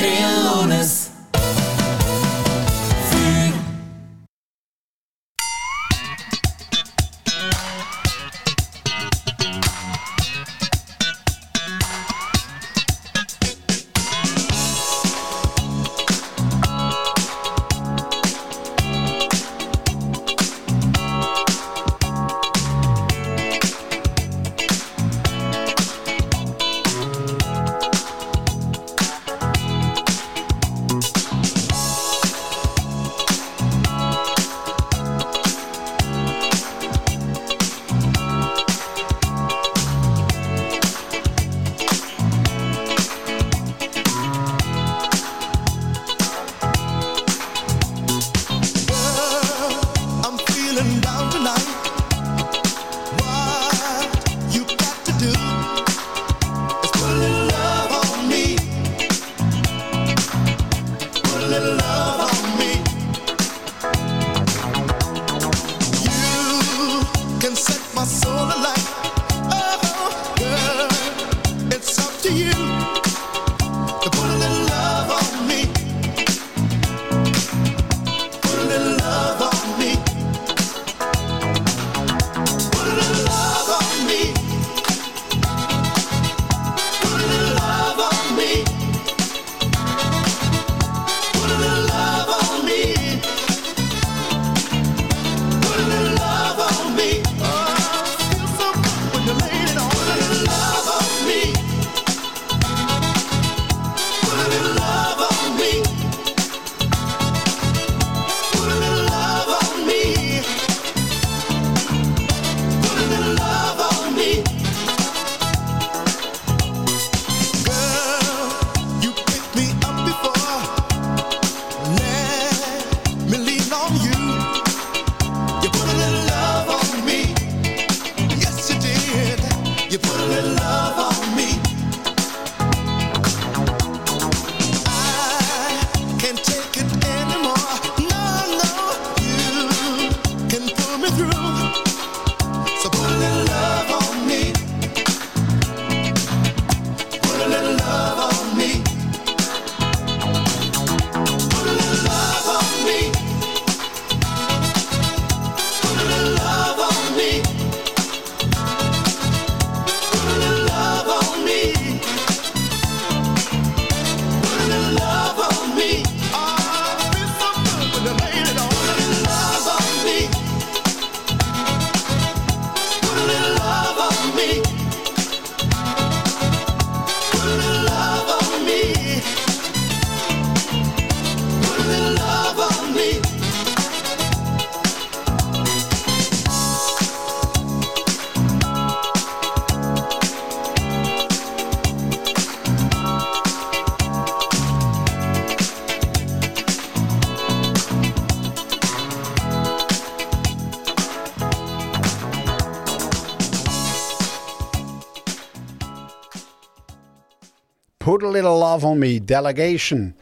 Put 208.13 208.21
a 208.21 208.29
Little 208.29 208.59
Love 208.59 208.85
on 208.85 208.99
Me, 208.99 209.19
Delegation. 209.19 210.13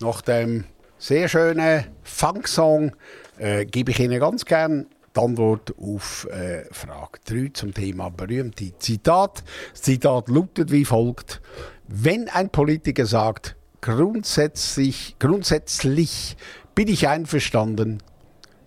Nach 0.00 0.20
dem 0.20 0.62
sehr 0.96 1.28
schönen 1.28 1.86
Funk-Song 2.04 2.92
äh, 3.36 3.64
gebe 3.64 3.90
ich 3.90 3.98
Ihnen 3.98 4.20
ganz 4.20 4.44
gern 4.44 4.86
die 5.16 5.20
Antwort 5.20 5.74
auf 5.76 6.28
äh, 6.30 6.72
Frage 6.72 7.18
3 7.24 7.50
zum 7.52 7.74
Thema 7.74 8.10
berühmte 8.10 8.78
Zitat. 8.78 9.42
Das 9.72 9.82
Zitat 9.82 10.28
lautet 10.28 10.70
wie 10.70 10.84
folgt. 10.84 11.42
Wenn 11.88 12.28
ein 12.28 12.48
Politiker 12.48 13.06
sagt, 13.06 13.56
grundsätzlich, 13.80 15.16
grundsätzlich 15.18 16.36
bin 16.76 16.86
ich 16.86 17.08
einverstanden, 17.08 18.04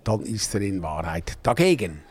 dann 0.04 0.20
ist 0.24 0.54
er 0.54 0.60
in 0.60 0.82
Wahrheit 0.82 1.38
dagegen. 1.44 2.02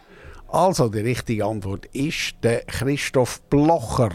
Also 0.48 0.88
die 0.88 1.00
richtige 1.00 1.44
Antwort 1.44 1.84
ist 1.92 2.36
der 2.42 2.60
Christoph 2.60 3.42
Blocher. 3.50 4.12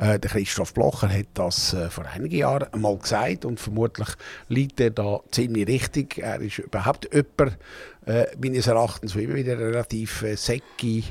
Äh, 0.00 0.18
der 0.18 0.30
Christoph 0.30 0.72
Blocher 0.72 1.10
hat 1.10 1.26
das 1.34 1.74
äh, 1.74 1.90
vor 1.90 2.06
einigen 2.06 2.36
Jahren 2.36 2.72
einmal 2.72 2.96
gesagt 2.96 3.44
und 3.44 3.60
vermutlich 3.60 4.08
liegt 4.48 4.80
er 4.80 4.90
da 4.90 5.20
ziemlich 5.30 5.68
richtig. 5.68 6.18
Er 6.18 6.40
ist 6.40 6.58
überhaupt 6.58 7.10
jemand, 7.12 7.58
äh, 8.06 8.24
meines 8.42 8.66
Erachtens, 8.66 9.12
der 9.12 9.22
immer 9.22 9.34
wieder 9.34 9.58
relativ 9.58 10.22
äh, 10.22 10.36
säcke 10.36 11.02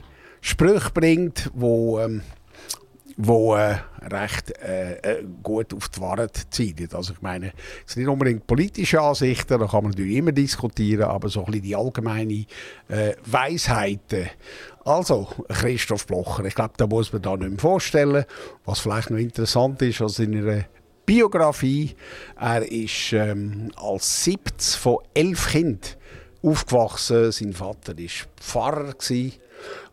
Sprüche 0.41 0.89
bringt, 0.91 1.52
wo 1.54 1.99
ähm, 1.99 2.23
wo 3.21 3.54
äh, 3.56 3.75
recht 4.02 4.58
äh, 4.62 4.93
äh, 4.93 5.23
gut 5.43 5.73
auf 5.73 5.89
die 5.89 5.99
Wahrheit 5.99 6.47
zielt. 6.52 6.95
Also 6.95 7.12
ich 7.13 7.21
meine, 7.21 7.52
es 7.86 7.93
sind 7.93 8.04
nicht 8.04 8.12
unbedingt 8.12 8.47
politische 8.47 9.02
Ansichten, 9.02 9.60
da 9.60 9.67
kann 9.67 9.84
man 9.84 9.91
natürlich 9.91 10.15
immer 10.15 10.32
diskutieren, 10.32 11.04
aber 11.04 11.28
so 11.28 11.41
ein 11.41 11.45
bisschen 11.47 11.63
die 11.63 11.75
allgemeine 11.75 12.45
äh, 12.88 13.15
Weisheiten. 13.25 14.30
Also, 14.86 15.28
Christoph 15.50 16.08
Blocher, 16.08 16.46
ich 16.46 16.56
glaube, 16.56 16.74
da 16.78 16.88
muss 16.88 17.12
man 17.12 17.22
da 17.22 17.36
nicht 17.36 17.50
mehr 17.50 17.60
vorstellen. 17.60 18.26
Was 18.65 18.80
vielleicht 18.80 19.10
noch 19.10 19.18
interessant 19.18 19.82
ist, 19.82 20.02
also 20.02 20.24
in 20.24 20.38
einer 20.38 20.65
Biografie, 21.06 21.96
er 22.39 22.72
ist 22.72 23.13
ähm, 23.13 23.72
als 23.76 24.24
siebtes 24.24 24.76
von 24.76 25.00
elf 25.13 25.50
Kindern 25.50 25.96
aufgewachsen. 26.42 27.32
Sein 27.32 27.54
Vater 27.54 27.98
war 27.98 28.06
Pfarrer. 28.38 28.94
Gewesen. 28.94 29.34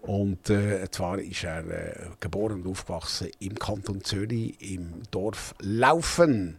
Und 0.03 0.49
äh, 0.51 0.89
zwar 0.91 1.19
ist 1.19 1.43
er 1.43 1.67
äh, 1.67 2.09
geboren 2.21 2.63
und 2.63 2.69
aufgewachsen 2.69 3.29
im 3.41 3.57
Kanton 3.57 4.05
Zürich, 4.05 4.55
im 4.61 5.03
Dorf 5.11 5.55
Laufen. 5.61 6.59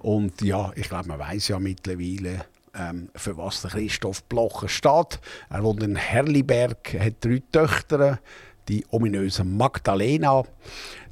Und 0.00 0.42
ja, 0.42 0.70
ich 0.76 0.88
glaube, 0.88 1.08
man 1.08 1.18
weiß 1.18 1.48
ja 1.48 1.58
mittlerweile, 1.58 2.44
ähm, 2.74 3.10
für 3.14 3.36
was 3.36 3.62
der 3.62 3.70
Christoph 3.70 4.24
Blocher 4.24 4.68
steht. 4.68 5.20
Er 5.50 5.62
wohnt 5.62 5.82
in 5.82 5.96
Herliberg, 5.96 6.94
hat 6.98 7.24
drei 7.24 7.42
Töchter, 7.52 8.20
die 8.68 8.84
ominöse 8.90 9.44
Magdalena, 9.44 10.44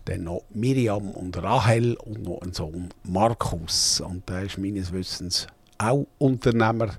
dann 0.04 0.24
noch 0.24 0.42
Miriam 0.50 1.10
und 1.10 1.40
Rahel 1.42 1.94
und 1.94 2.22
noch 2.22 2.42
einen 2.42 2.52
Sohn 2.52 2.88
Markus. 3.04 4.00
Und 4.00 4.28
der 4.28 4.42
ist 4.42 4.58
meines 4.58 4.92
Wissens 4.92 5.46
auch 5.78 6.06
Unternehmer 6.18 6.90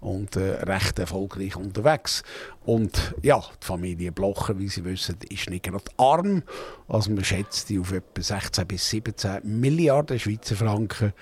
und 0.00 0.36
äh, 0.36 0.62
recht 0.62 0.98
erfolgreich 0.98 1.56
unterwegs. 1.56 2.22
Und 2.64 3.14
ja, 3.22 3.38
die 3.62 3.66
Familie 3.66 4.12
Blocher, 4.12 4.58
wie 4.58 4.68
Sie 4.68 4.84
wissen, 4.84 5.16
ist 5.30 5.48
nicht 5.48 5.64
gerade 5.64 5.84
arm. 5.96 6.42
Also 6.88 7.10
man 7.12 7.24
schätzt 7.24 7.68
die 7.68 7.78
auf 7.78 7.92
etwa 7.92 8.20
16 8.20 8.66
bis 8.66 8.90
17 8.90 9.40
Milliarden 9.44 10.18
Schweizer 10.18 10.56
Franken 10.56 11.12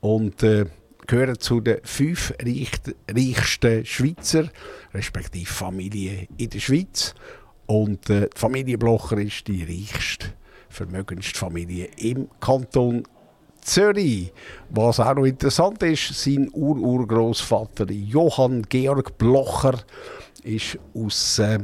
und 0.00 0.42
äh, 0.42 0.66
gehören 1.06 1.38
zu 1.38 1.60
den 1.60 1.78
fünf 1.84 2.32
reichsten 2.40 3.84
Schweizer, 3.84 4.48
respektive 4.94 5.50
Familien 5.50 6.28
in 6.36 6.50
der 6.50 6.60
Schweiz. 6.60 7.14
Und 7.66 8.10
äh, 8.10 8.28
die 8.34 8.38
Familie 8.38 8.78
Blocher 8.78 9.18
ist 9.18 9.46
die 9.48 9.64
reichste, 9.64 10.34
vermögendste 10.68 11.38
Familie 11.38 11.88
im 11.96 12.28
Kanton 12.40 13.04
Zürich. 13.62 14.32
Was 14.70 15.00
auch 15.00 15.14
noch 15.14 15.24
interessant 15.24 15.82
ist, 15.82 16.22
sein 16.22 16.50
Ururgroßvater 16.52 17.90
Johann 17.90 18.62
Georg 18.68 19.16
Blocher 19.16 19.78
ist 20.42 20.78
aus, 20.94 21.38
äh, 21.38 21.60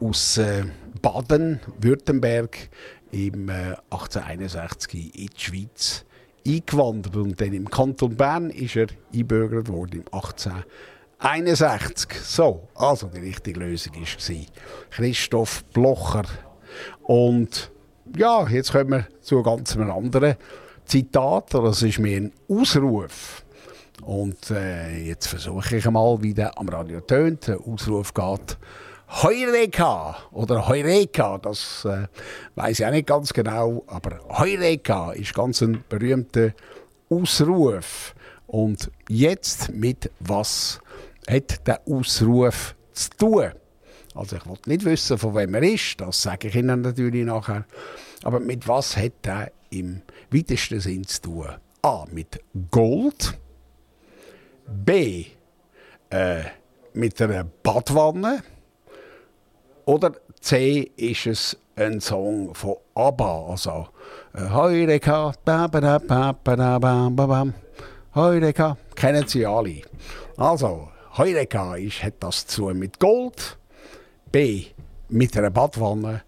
aus 0.00 0.38
äh, 0.38 0.64
Baden-Württemberg 1.02 2.70
im 3.10 3.48
äh, 3.48 3.74
1861 3.90 4.94
in 4.94 5.26
die 5.26 5.30
Schweiz 5.36 6.05
eingewandert 6.46 7.16
und 7.16 7.40
dann 7.40 7.52
im 7.52 7.68
Kanton 7.68 8.16
Bern 8.16 8.50
ist 8.50 8.76
er 8.76 8.86
eingebürgert 9.12 9.68
worden 9.68 10.04
im 10.04 10.06
1861. 10.12 12.12
So, 12.22 12.68
also 12.74 13.08
die 13.08 13.20
richtige 13.20 13.60
Lösung 13.60 13.94
war 13.94 14.36
Christoph 14.90 15.64
Blocher. 15.72 16.24
Und 17.02 17.70
ja, 18.16 18.46
jetzt 18.48 18.72
kommen 18.72 18.90
wir 18.90 19.06
zu 19.20 19.42
ganz 19.42 19.76
einem 19.76 19.90
anderen 19.90 20.36
Zitat, 20.84 21.54
es 21.54 21.82
ist 21.82 21.98
mir 21.98 22.18
ein 22.18 22.32
Ausruf. 22.48 23.44
Und 24.02 24.50
äh, 24.50 24.98
jetzt 24.98 25.26
versuche 25.26 25.76
ich 25.76 25.90
mal, 25.90 26.22
wie 26.22 26.34
der 26.34 26.58
am 26.58 26.68
Radio 26.68 27.00
tönt. 27.00 27.48
Der 27.48 27.60
Ausruf 27.60 28.14
geht 28.14 28.56
Heureka 29.08 30.16
oder 30.32 30.66
Heureka, 30.66 31.38
das 31.38 31.84
äh, 31.84 32.08
weiß 32.56 32.80
ich 32.80 32.86
auch 32.86 32.90
nicht 32.90 33.06
ganz 33.06 33.32
genau, 33.32 33.84
aber 33.86 34.18
Heureka 34.28 35.12
ist 35.12 35.34
ganz 35.34 35.62
ein 35.62 35.84
berühmter 35.88 36.52
Ausruf. 37.08 38.14
Und 38.46 38.90
jetzt 39.08 39.72
mit 39.72 40.10
was 40.20 40.80
hat 41.28 41.66
der 41.66 41.80
Ausruf 41.88 42.74
zu 42.92 43.10
tun? 43.10 43.52
Also 44.14 44.36
ich 44.36 44.46
will 44.46 44.56
nicht 44.66 44.84
wissen, 44.84 45.18
von 45.18 45.34
wem 45.34 45.54
er 45.54 45.62
ist, 45.62 46.00
das 46.00 46.22
sage 46.22 46.48
ich 46.48 46.54
Ihnen 46.54 46.80
natürlich 46.80 47.24
nachher. 47.24 47.64
Aber 48.22 48.40
mit 48.40 48.66
was 48.66 48.96
hat 48.96 49.26
er 49.26 49.52
im 49.70 50.02
weitesten 50.30 50.80
Sinn 50.80 51.06
zu 51.06 51.22
tun? 51.22 51.48
A. 51.82 52.04
Mit 52.10 52.40
Gold. 52.70 53.38
B. 54.66 55.26
Äh, 56.10 56.44
mit 56.94 57.20
einer 57.20 57.44
Badwanne. 57.44 58.42
Oder 59.86 60.12
C. 60.40 60.90
Ist 60.96 61.26
es 61.26 61.56
ein 61.76 62.00
Song 62.00 62.54
von 62.54 62.76
ABBA. 62.94 63.46
Also 63.50 63.88
äh, 64.34 64.50
Heureka, 64.50 65.32
ba 65.44 65.68
ba 65.68 65.80
da 65.80 65.98
ba 65.98 66.32
ba 66.32 66.56
da 66.56 66.78
ba 66.78 67.08
ba 67.10 67.26
ba. 67.26 67.46
Heureka, 68.14 68.76
kennen 68.96 69.26
Sie 69.28 69.46
alle. 69.46 69.82
Also, 70.36 70.88
Heureka 71.16 71.76
ist, 71.76 72.02
hat 72.02 72.14
das 72.20 72.46
zu 72.46 72.66
mit 72.66 72.98
Gold. 72.98 73.58
B. 74.32 74.66
Mit 75.08 75.36
einer 75.36 75.50
Badwanne. 75.50 76.22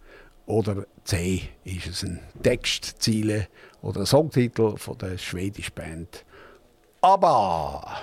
Oder 0.47 0.87
C. 1.05 1.43
Ist 1.65 1.87
es 1.89 2.03
ein 2.05 2.21
Textziele 2.43 3.49
oder 3.83 4.01
ein 4.01 4.07
Songtitel 4.07 4.77
von 4.77 4.97
der 4.99 5.19
schwedischen 5.19 5.75
Band 5.75 6.25
ABBA. 7.01 8.03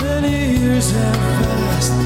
Many 0.00 0.56
years 0.58 0.90
have 0.92 1.31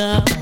up. 0.00 0.39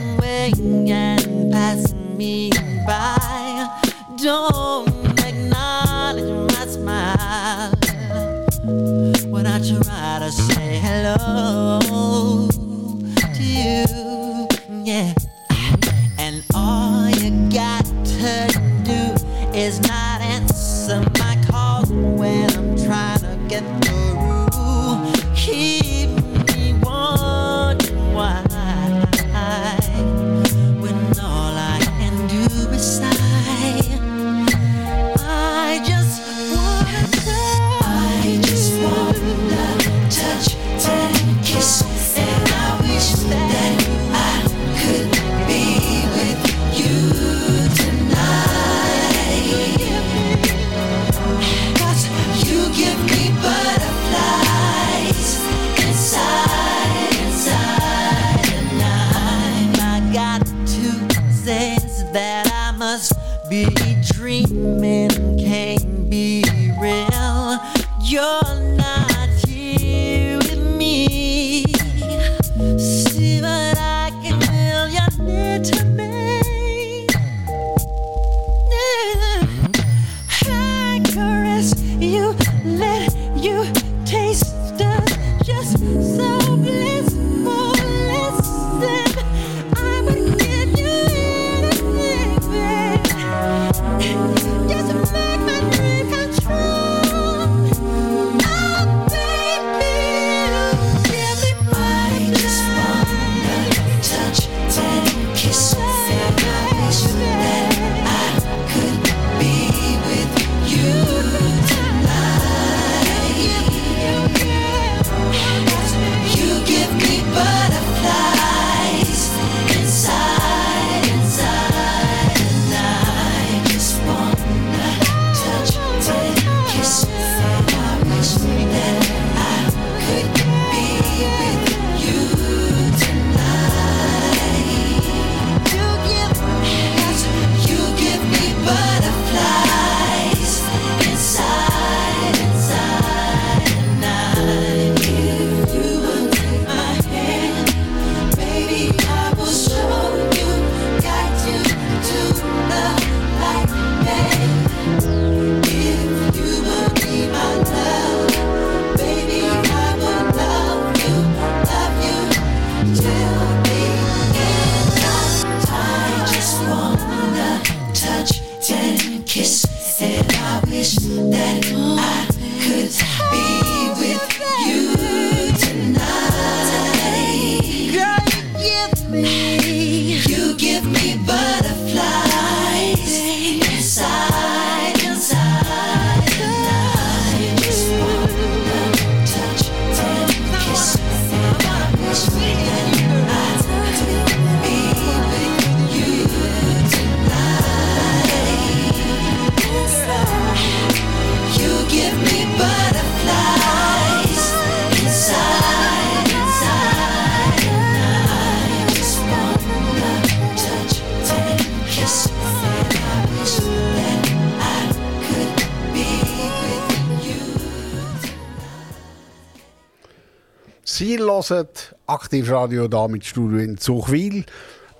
Sie 221.18 221.24
hören 221.24 221.66
Aktivradio 222.06 222.86
da 222.86 223.08
mit 223.08 223.24
Studio 223.24 223.58
in 223.58 223.76
Zuchwil. 223.76 224.44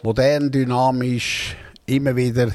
Modern, 0.02 0.50
dynamisch, 0.50 1.56
immer 1.86 2.16
wieder 2.16 2.50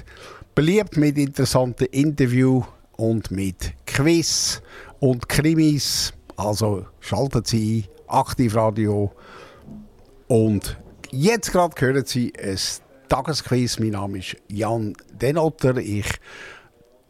beliebt 0.53 0.97
mit 0.97 1.17
interessanten 1.17 1.85
Interviews 1.85 2.65
und 2.97 3.31
mit 3.31 3.73
Quiz 3.85 4.61
und 4.99 5.29
Krimis. 5.29 6.11
Also 6.35 6.87
schalten 6.99 7.45
Sie 7.45 7.85
ein, 8.09 8.19
Aktivradio. 8.19 9.13
Und 10.27 10.77
jetzt 11.11 11.53
gerade 11.53 11.73
hören 11.79 12.05
Sie 12.05 12.33
ein 12.37 12.59
Tagesquiz. 13.07 13.79
Mein 13.79 13.91
Name 13.91 14.17
ist 14.17 14.35
Jan 14.49 14.93
Denotter. 15.13 15.77
Ich 15.77 16.11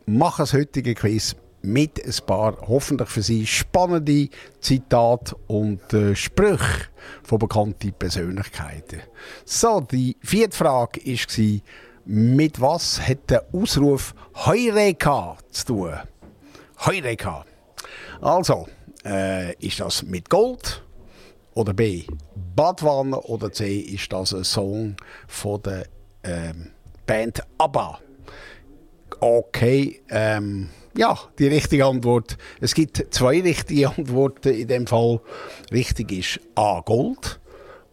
mache 0.06 0.44
das 0.44 0.54
heutige 0.54 0.94
Quiz 0.94 1.36
mit 1.64 2.06
ein 2.06 2.26
paar 2.26 2.58
hoffentlich 2.68 3.10
für 3.10 3.22
Sie 3.22 3.48
spannende 3.48 4.30
Zitate 4.60 5.36
und 5.48 5.94
äh, 5.94 6.16
Sprüche 6.16 6.90
von 7.24 7.40
bekannten 7.40 7.94
Persönlichkeiten. 7.94 9.02
So, 9.46 9.80
die 9.80 10.16
vierte 10.22 10.56
Frage 10.56 11.00
war, 11.06 11.62
mit 12.06 12.60
was 12.60 13.02
hat 13.08 13.30
der 13.30 13.46
Ausruf 13.54 14.14
Heureka 14.46 15.38
zu 15.52 15.66
tun? 15.66 15.94
Heureka. 16.86 17.46
Also, 18.22 18.68
äh, 19.06 19.54
ist 19.66 19.80
das 19.80 20.04
mit 20.04 20.30
Gold? 20.30 20.84
Oder 21.54 21.74
B. 21.74 22.04
Badwanne? 22.56 23.20
Oder 23.22 23.52
C. 23.54 23.80
Ist 23.80 24.12
das 24.12 24.34
ein 24.34 24.44
Song 24.44 24.98
von 25.28 25.62
der 25.62 25.86
ähm, 26.24 26.72
Band 27.06 27.42
ABBA? 27.58 28.00
Okay, 29.20 30.02
ähm, 30.10 30.70
ja, 30.96 31.18
die 31.40 31.48
richtige 31.48 31.86
Antwort. 31.86 32.38
Es 32.62 32.74
gibt 32.74 33.06
zwei 33.12 33.42
richtige 33.42 33.90
Antworten 33.90 34.54
in 34.54 34.68
dem 34.68 34.88
Fall. 34.88 35.22
Richtig 35.72 36.12
ist 36.12 36.40
A. 36.56 36.82
Gold 36.82 37.40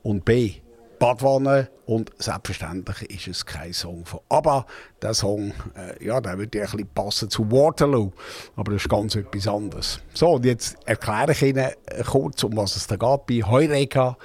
und 0.02 0.24
B. 0.24 0.54
Badwanne 1.00 1.70
und 1.86 2.10
selbstverständlich 2.18 3.10
ist 3.10 3.26
es 3.26 3.46
kein 3.46 3.72
Song 3.72 4.04
von 4.04 4.20
ABBA. 4.28 4.66
Der 5.00 5.14
Song, 5.14 5.54
äh, 5.74 6.04
ja, 6.04 6.20
der 6.20 6.36
würde 6.36 6.58
ja 6.58 6.64
ein 6.64 6.70
bisschen 6.70 6.88
passen 6.94 7.30
zu 7.30 7.50
Waterloo, 7.50 8.12
aber 8.54 8.72
das 8.72 8.82
ist 8.82 8.90
ganz 8.90 9.16
etwas 9.16 9.48
anderes. 9.48 10.00
So, 10.12 10.32
und 10.32 10.44
jetzt 10.44 10.76
erkläre 10.84 11.32
ich 11.32 11.40
Ihnen 11.40 11.70
äh, 11.86 12.04
kurz, 12.04 12.44
um 12.44 12.54
was 12.54 12.76
es 12.76 12.86
da 12.86 12.96
geht 12.96 13.26
bei 13.26 13.48
Heureka. 13.48 14.18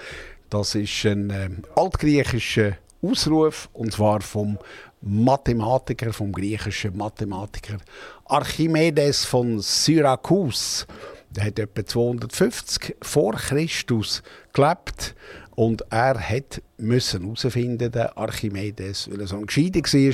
Das 0.50 0.76
ist 0.76 1.06
ein 1.06 1.30
ähm, 1.30 1.64
altgriechischer 1.78 2.74
Ausruf 3.02 3.70
und 3.72 3.94
zwar 3.94 4.20
vom 4.20 4.60
Mathematiker, 5.02 6.12
vom 6.12 6.34
griechischen 6.34 6.98
Mathematiker 6.98 7.78
Archimedes 8.26 9.24
von 9.26 9.60
Syrakus. 9.60 10.88
Der 11.30 11.46
hat 11.46 11.60
etwa 11.60 11.86
250 11.86 12.96
vor 13.02 13.34
Christus 13.34 14.24
gelebt 14.54 15.16
und 15.56 15.84
er 15.90 16.20
hat 16.20 16.62
müssen 16.78 17.24
herausfinden, 17.24 17.92
der 17.92 18.18
Archimedes, 18.18 19.10
weil 19.10 19.22
er 19.22 19.28
so 19.28 19.38
ein 19.38 19.46
Gescheiter 19.46 19.80
war, 19.80 20.14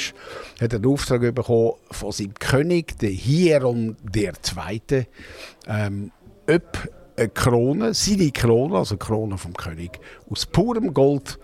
hat 0.61 0.73
er 0.73 0.79
den 0.79 0.91
Auftrag 0.91 1.33
bekommen 1.33 1.73
von 1.89 2.11
seinem 2.11 2.33
König, 2.35 2.97
der 2.99 3.09
Hieron 3.09 3.97
der 4.03 4.33
Zweite, 4.41 5.07
ähm, 5.67 6.11
ob 6.49 6.89
eine 7.17 7.29
Krone, 7.29 7.93
seine 7.93 8.31
Krone, 8.31 8.77
also 8.77 8.95
die 8.95 8.99
Krone 8.99 9.37
vom 9.37 9.53
König, 9.53 9.99
aus 10.29 10.45
purem 10.45 10.93
Gold 10.93 11.39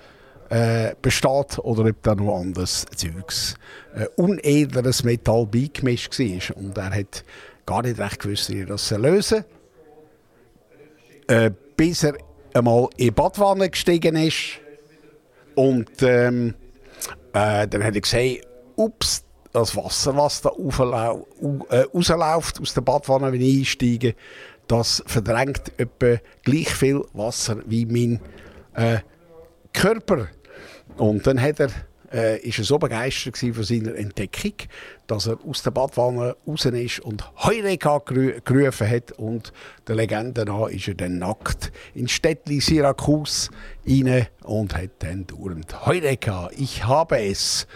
äh, 0.50 0.96
besteht 1.02 1.60
oder 1.60 1.86
ob 1.86 2.04
da 2.04 2.16
noch 2.16 2.40
anderes 2.40 2.86
Zeugs, 2.96 3.56
äh, 3.96 4.06
unedleres 4.16 5.04
Metall 5.04 5.46
beigemischt 5.46 6.20
war. 6.20 6.58
Und 6.58 6.78
er 6.78 6.92
hat 6.92 7.24
gar 7.66 7.82
nicht 7.82 8.00
recht 8.00 8.20
gewusst, 8.20 8.50
wie 8.50 8.62
er 8.62 8.68
das 8.68 8.92
lösen. 8.92 9.44
Äh, 11.28 11.52
bis 11.76 12.04
er 12.04 12.18
einmal 12.54 12.88
in 12.98 13.06
die 13.06 13.12
Badwanne 13.12 13.70
gestiegen 13.70 14.16
ist 14.16 14.60
und 15.56 15.90
ähm, 16.02 16.54
äh, 17.34 17.68
dann 17.68 17.84
hat 17.84 17.96
er 17.96 18.02
gesagt, 18.02 18.48
ups, 18.76 19.24
das 19.52 19.76
Wasser, 19.76 20.16
was 20.16 20.42
da 20.42 20.50
äh, 20.50 21.86
rausläuft 21.94 22.62
aus 22.62 22.74
der 22.74 22.82
Badwanne, 22.82 23.32
wenn 23.32 23.42
ich 23.42 23.60
einsteige, 23.60 24.16
das 24.68 25.04
verdrängt 25.06 25.72
etwa 25.78 26.18
gleich 26.44 26.70
viel 26.70 27.04
Wasser 27.14 27.58
wie 27.66 27.86
mein 27.86 28.20
äh, 28.76 29.00
Körper. 29.74 30.28
Und 30.98 31.28
dann 31.28 31.40
hat 31.40 31.60
er, 31.60 31.70
äh, 32.12 32.40
ist 32.40 32.58
er 32.58 32.64
so 32.64 32.80
begeistert 32.80 33.38
von 33.38 33.64
seiner 33.64 33.96
Entdeckung, 33.96 34.54
dass 35.06 35.28
er 35.28 35.38
aus 35.48 35.62
der 35.62 35.72
Badwanne 35.72 36.36
raus 36.48 36.66
ist 36.66 37.00
und 37.02 37.24
Heureka 37.44 38.00
gerufen 38.00 38.90
hat. 38.90 39.12
Und 39.14 39.54
der 39.88 39.96
Legende 39.96 40.44
nach 40.46 40.68
ist 40.68 40.88
er 40.88 40.96
dann 40.96 41.20
nackt 41.20 41.72
ins 41.94 42.12
Städtli 42.12 42.60
Syrakus 42.60 43.52
rein 43.88 44.28
und 44.44 44.76
hat 44.76 44.90
dann 45.00 45.28
dauernd 45.28 45.86
Heureka, 45.86 46.50
ich 46.58 46.84
habe 46.84 47.20
es 47.20 47.68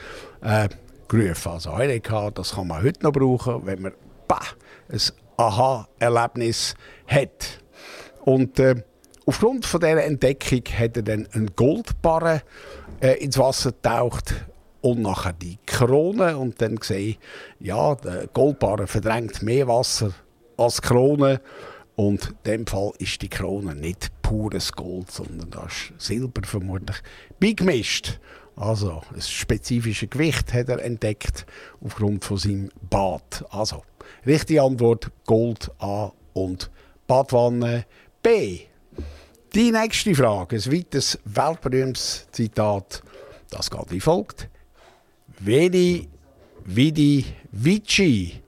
äh, 0.41 0.67
gerufen. 1.07 1.51
Also 1.51 1.77
Heureka, 1.77 2.31
das 2.31 2.55
kann 2.55 2.67
man 2.67 2.81
heute 2.81 3.03
noch 3.03 3.11
brauchen, 3.11 3.65
wenn 3.65 3.83
man 3.83 3.93
bah, 4.27 4.41
ein 4.89 4.99
Aha-Erlebnis 5.37 6.73
hat. 7.05 7.61
Und 8.25 8.59
äh, 8.59 8.83
aufgrund 9.25 9.65
von 9.65 9.79
dieser 9.79 10.03
Entdeckung 10.03 10.63
hat 10.77 10.97
er 10.97 11.03
dann 11.03 11.27
einen 11.33 11.55
Goldbarren 11.55 12.41
äh, 13.01 13.13
ins 13.23 13.37
Wasser 13.37 13.71
getaucht 13.71 14.33
und 14.81 15.01
nachher 15.01 15.33
die 15.33 15.57
Krone 15.65 16.37
und 16.37 16.61
dann 16.61 16.77
gesehen, 16.77 17.17
ja, 17.59 17.95
der 17.95 18.27
Goldbarren 18.27 18.87
verdrängt 18.87 19.41
mehr 19.43 19.67
Wasser 19.67 20.11
als 20.57 20.81
Krone 20.81 21.41
und 21.95 22.29
in 22.29 22.35
dem 22.45 22.67
Fall 22.67 22.91
ist 22.99 23.21
die 23.21 23.29
Krone 23.29 23.75
nicht 23.75 24.11
pures 24.21 24.71
Gold, 24.71 25.11
sondern 25.11 25.49
da 25.51 25.65
ist 25.65 25.93
Silber 25.97 26.41
vermutlich 26.43 26.97
beigemischt. 27.39 28.19
Also, 28.55 29.01
ein 29.13 29.21
spezifisches 29.21 30.09
Gewicht 30.09 30.53
hat 30.53 30.69
er 30.69 30.83
entdeckt 30.83 31.45
aufgrund 31.83 32.23
von 32.25 32.37
seinem 32.37 32.69
Bad. 32.89 33.45
Also, 33.49 33.83
richtige 34.25 34.61
Antwort 34.61 35.11
Gold 35.25 35.71
A 35.79 36.11
und 36.33 36.69
Badwanne 37.07 37.85
B. 38.21 38.61
Die 39.53 39.69
nächste 39.69 40.15
Frage, 40.15 40.55
ein 40.55 40.71
weiteres 40.71 41.19
weltberühmtes 41.25 42.25
Zitat, 42.31 43.03
das 43.49 43.69
geht 43.69 43.91
wie 43.91 43.99
folgt. 43.99 44.47
Veni, 45.39 46.07
vidi, 46.63 47.25
vici. 47.51 48.41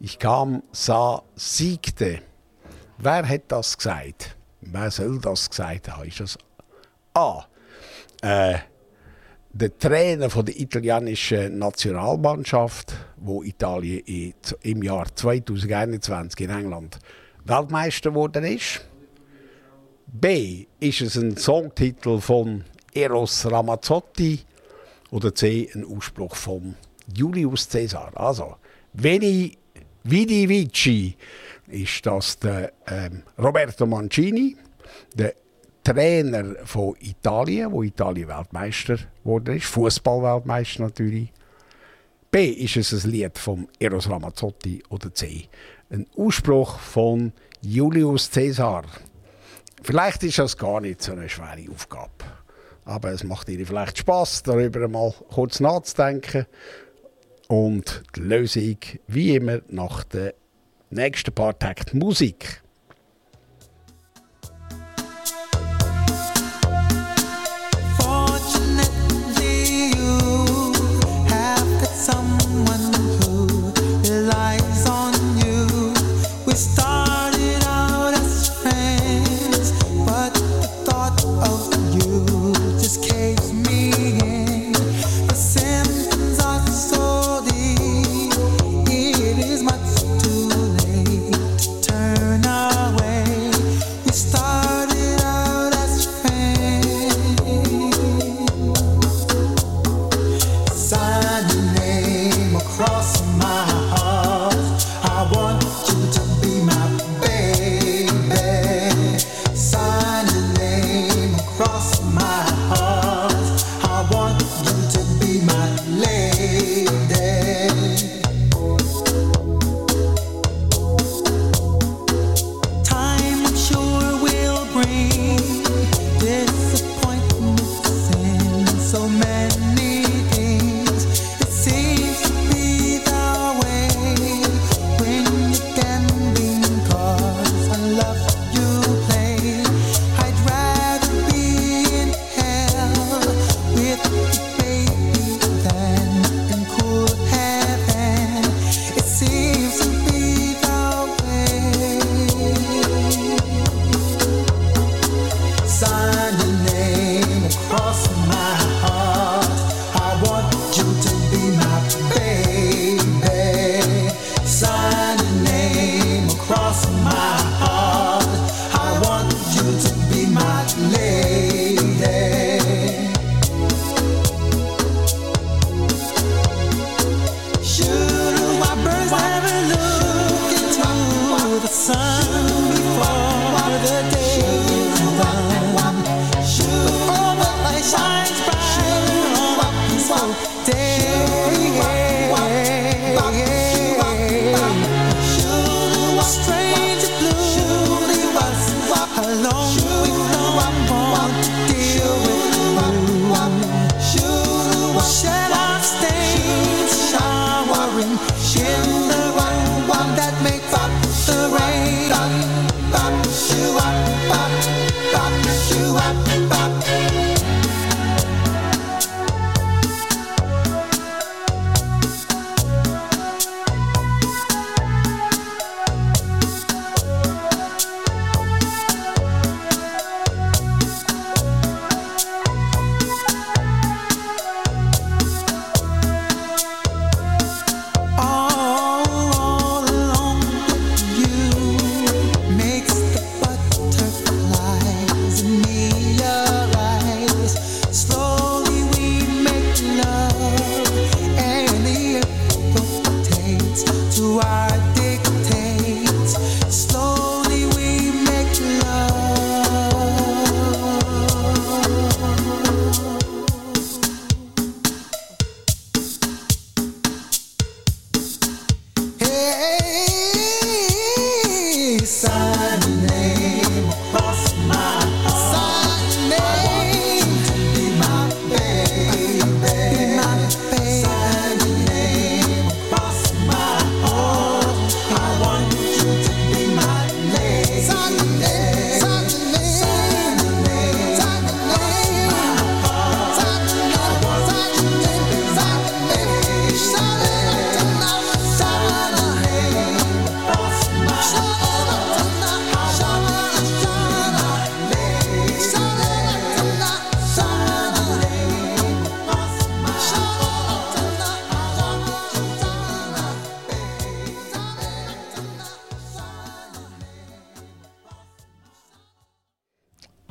Ich 0.00 0.18
kam, 0.18 0.62
sah, 0.72 1.22
siegte. 1.36 2.22
Wer 2.96 3.28
hat 3.28 3.42
das 3.48 3.76
gesagt? 3.76 4.38
Wer 4.62 4.90
soll 4.90 5.20
das 5.20 5.50
gesagt 5.50 5.90
haben? 5.90 6.08
Ist 6.08 6.20
das 6.20 6.38
A. 7.12 7.44
Äh, 8.22 8.54
der 9.52 9.78
Trainer 9.78 10.30
von 10.30 10.46
der 10.46 10.58
italienischen 10.58 11.58
Nationalmannschaft, 11.58 12.94
wo 13.18 13.42
Italien 13.42 14.32
im 14.62 14.82
Jahr 14.82 15.14
2021 15.14 16.40
in 16.40 16.50
England 16.50 16.98
Weltmeister 17.44 18.08
geworden 18.12 18.44
ist. 18.44 18.88
B. 20.10 20.66
Ist 20.80 21.02
es 21.02 21.16
ein 21.16 21.36
Songtitel 21.36 22.20
von 22.20 22.64
Eros 22.94 23.44
Ramazzotti 23.50 24.40
oder 25.10 25.34
C. 25.34 25.68
ein 25.74 25.84
Ausspruch 25.84 26.34
von 26.34 26.74
Julius 27.14 27.68
Caesar? 27.68 28.10
Also, 28.14 28.56
Veni 28.94 29.56
Vidi 30.04 30.48
Vici 30.48 31.14
ist 31.66 32.06
das 32.06 32.38
der 32.38 32.72
ähm, 32.86 33.22
Roberto 33.38 33.84
Mancini, 33.84 34.56
der 35.14 35.34
Trainer 35.84 36.54
von 36.64 36.96
Italien, 37.00 37.70
wo 37.72 37.82
Italien 37.82 38.28
Weltmeister 38.28 38.96
geworden 39.22 39.56
ist, 39.56 39.66
Fußballweltmeister 39.66 40.84
natürlich. 40.84 41.32
B 42.30 42.46
ist 42.46 42.76
es 42.76 43.04
ein 43.04 43.10
Lied 43.10 43.38
von 43.38 43.68
Eros 43.78 44.08
Ramazzotti 44.08 44.82
oder 44.88 45.12
C 45.12 45.48
ein 45.90 46.06
Ausspruch 46.16 46.78
von 46.78 47.32
Julius 47.62 48.30
Caesar. 48.30 48.84
Vielleicht 49.82 50.22
ist 50.24 50.38
das 50.38 50.56
gar 50.56 50.80
nicht 50.80 51.02
so 51.02 51.12
eine 51.12 51.28
schwere 51.28 51.70
Aufgabe, 51.72 52.24
aber 52.84 53.12
es 53.12 53.24
macht 53.24 53.48
Ihnen 53.48 53.66
vielleicht 53.66 53.98
Spaß, 53.98 54.42
darüber 54.42 54.88
mal 54.88 55.12
kurz 55.30 55.60
nachzudenken 55.60 56.46
und 57.48 58.02
die 58.16 58.20
Lösung 58.20 58.78
wie 59.06 59.36
immer 59.36 59.60
nach 59.68 60.04
der 60.04 60.34
nächsten 60.90 61.32
paar 61.32 61.58
Takt 61.58 61.94
Musik. 61.94 62.62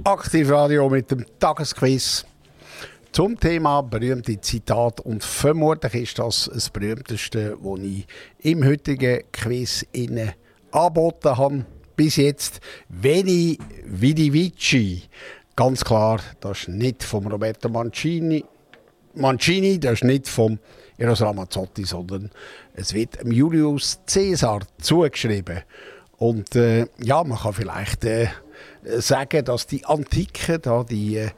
Aktivradio 0.08 0.88
mit 0.88 1.12
dem 1.12 1.26
Tagesquiz 1.38 2.26
zum 3.12 3.38
Thema 3.38 3.82
berühmte 3.82 4.40
Zitat 4.40 5.02
und 5.02 5.22
vermutlich 5.22 5.96
ist 5.96 6.20
das 6.20 6.50
das 6.54 6.70
berühmteste, 6.70 7.58
das 7.62 7.80
ich 7.82 8.08
im 8.40 8.64
heutigen 8.64 9.24
Quiz 9.34 9.86
innen 9.92 10.32
angeboten 10.72 11.38
habe. 11.38 11.66
Bis 11.98 12.16
jetzt 12.16 12.62
Veni 12.88 13.58
Vidi 13.84 14.32
Vici. 14.32 15.04
Ganz 15.58 15.84
klar, 15.84 16.22
das 16.40 16.60
ist 16.60 16.70
nicht 16.70 17.04
von 17.04 17.28
Roberto 17.28 17.68
Mancini, 17.68 18.46
Mancini, 19.14 19.78
das 19.78 19.96
ist 19.96 20.04
nicht 20.06 20.30
vom 20.30 20.58
Eros 20.98 21.22
Ramazzotti, 21.22 21.84
sondern 21.84 22.32
es 22.76 22.94
wird 22.94 23.18
Julius 23.26 24.00
Caesar 24.06 24.62
zugeschrieben. 24.80 25.64
Und 26.18 26.56
äh, 26.56 26.88
ja, 26.98 27.26
man 27.26 27.38
kann 27.38 27.52
vielleicht 27.52 28.06
äh, 28.06 28.28
sagen, 29.00 29.46
dass 29.46 29.68
die 29.68 29.86
Antike, 29.86 30.60
da 30.60 30.84
die, 30.84 31.18
äh, 31.18 31.30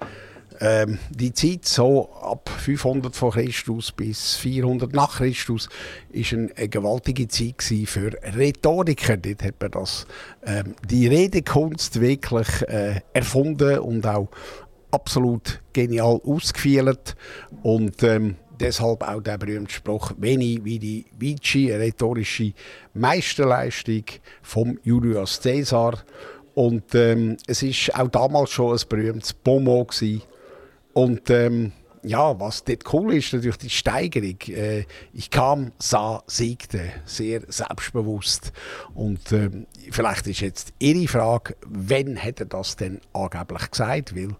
ähm, 0.62 1.00
die 1.10 1.34
Zeit 1.34 1.66
so 1.66 2.10
ab 2.22 2.50
500 2.50 3.16
vor 3.16 3.32
Christus 3.32 3.92
bis 3.92 4.36
400 4.36 4.94
nach 4.94 5.18
Christus 5.18 5.70
ist 6.12 6.34
eine, 6.34 6.50
eine 6.56 6.70
gewaltige 6.70 7.28
Zeit 7.28 7.62
für 7.62 8.12
Rhetoriker. 8.36 9.18
Dort 9.18 9.44
hat 9.44 9.56
man 9.62 9.72
das, 9.72 10.06
ähm, 10.46 10.76
die 10.90 11.08
Redekunst 11.08 12.02
wirklich 12.02 12.48
äh, 12.68 13.02
erfunden 13.14 13.80
und 13.80 14.06
auch 14.06 14.30
absolut 14.92 15.62
genial 15.72 16.20
ausgefeilt 16.24 17.16
und 17.62 18.02
ähm, 18.04 18.36
deshalb 18.60 19.08
auch 19.08 19.22
der 19.22 19.38
berühmte 19.38 19.74
Spruch 19.74 20.12
Veni 20.18 20.60
Vidi 20.64 21.06
Vici, 21.18 21.72
eine 21.72 21.84
rhetorische 21.84 22.54
Meisterleistung 22.94 24.04
vom 24.42 24.78
Julius 24.84 25.40
Caesar 25.42 26.00
und 26.60 26.94
ähm, 26.94 27.38
es 27.48 27.64
ist 27.64 27.96
auch 27.96 28.10
damals 28.10 28.50
schon 28.50 28.78
ein 28.78 28.84
berühmtes 28.90 29.32
Pomo 29.32 29.88
und 30.92 31.30
ähm, 31.30 31.72
ja, 32.04 32.38
was 32.38 32.66
dort 32.66 32.94
cool 32.94 33.14
ist, 33.14 33.32
natürlich 33.32 33.60
die 33.60 33.70
Steigerung. 33.70 34.36
Äh, 34.50 34.84
ich 35.14 35.30
kam, 35.30 35.72
sah, 35.80 36.22
siegte. 36.28 36.92
Sehr 37.06 37.44
selbstbewusst. 37.48 38.52
Und 38.94 39.32
ähm, 39.32 39.68
vielleicht 39.90 40.28
ist 40.28 40.42
jetzt 40.42 40.74
Ihre 40.80 41.08
Frage, 41.08 41.56
wann 41.66 42.22
hat 42.22 42.42
er 42.42 42.48
das 42.48 42.76
denn 42.76 43.00
angeblich 43.14 43.72
gesagt? 43.72 44.14
Weil 44.14 44.36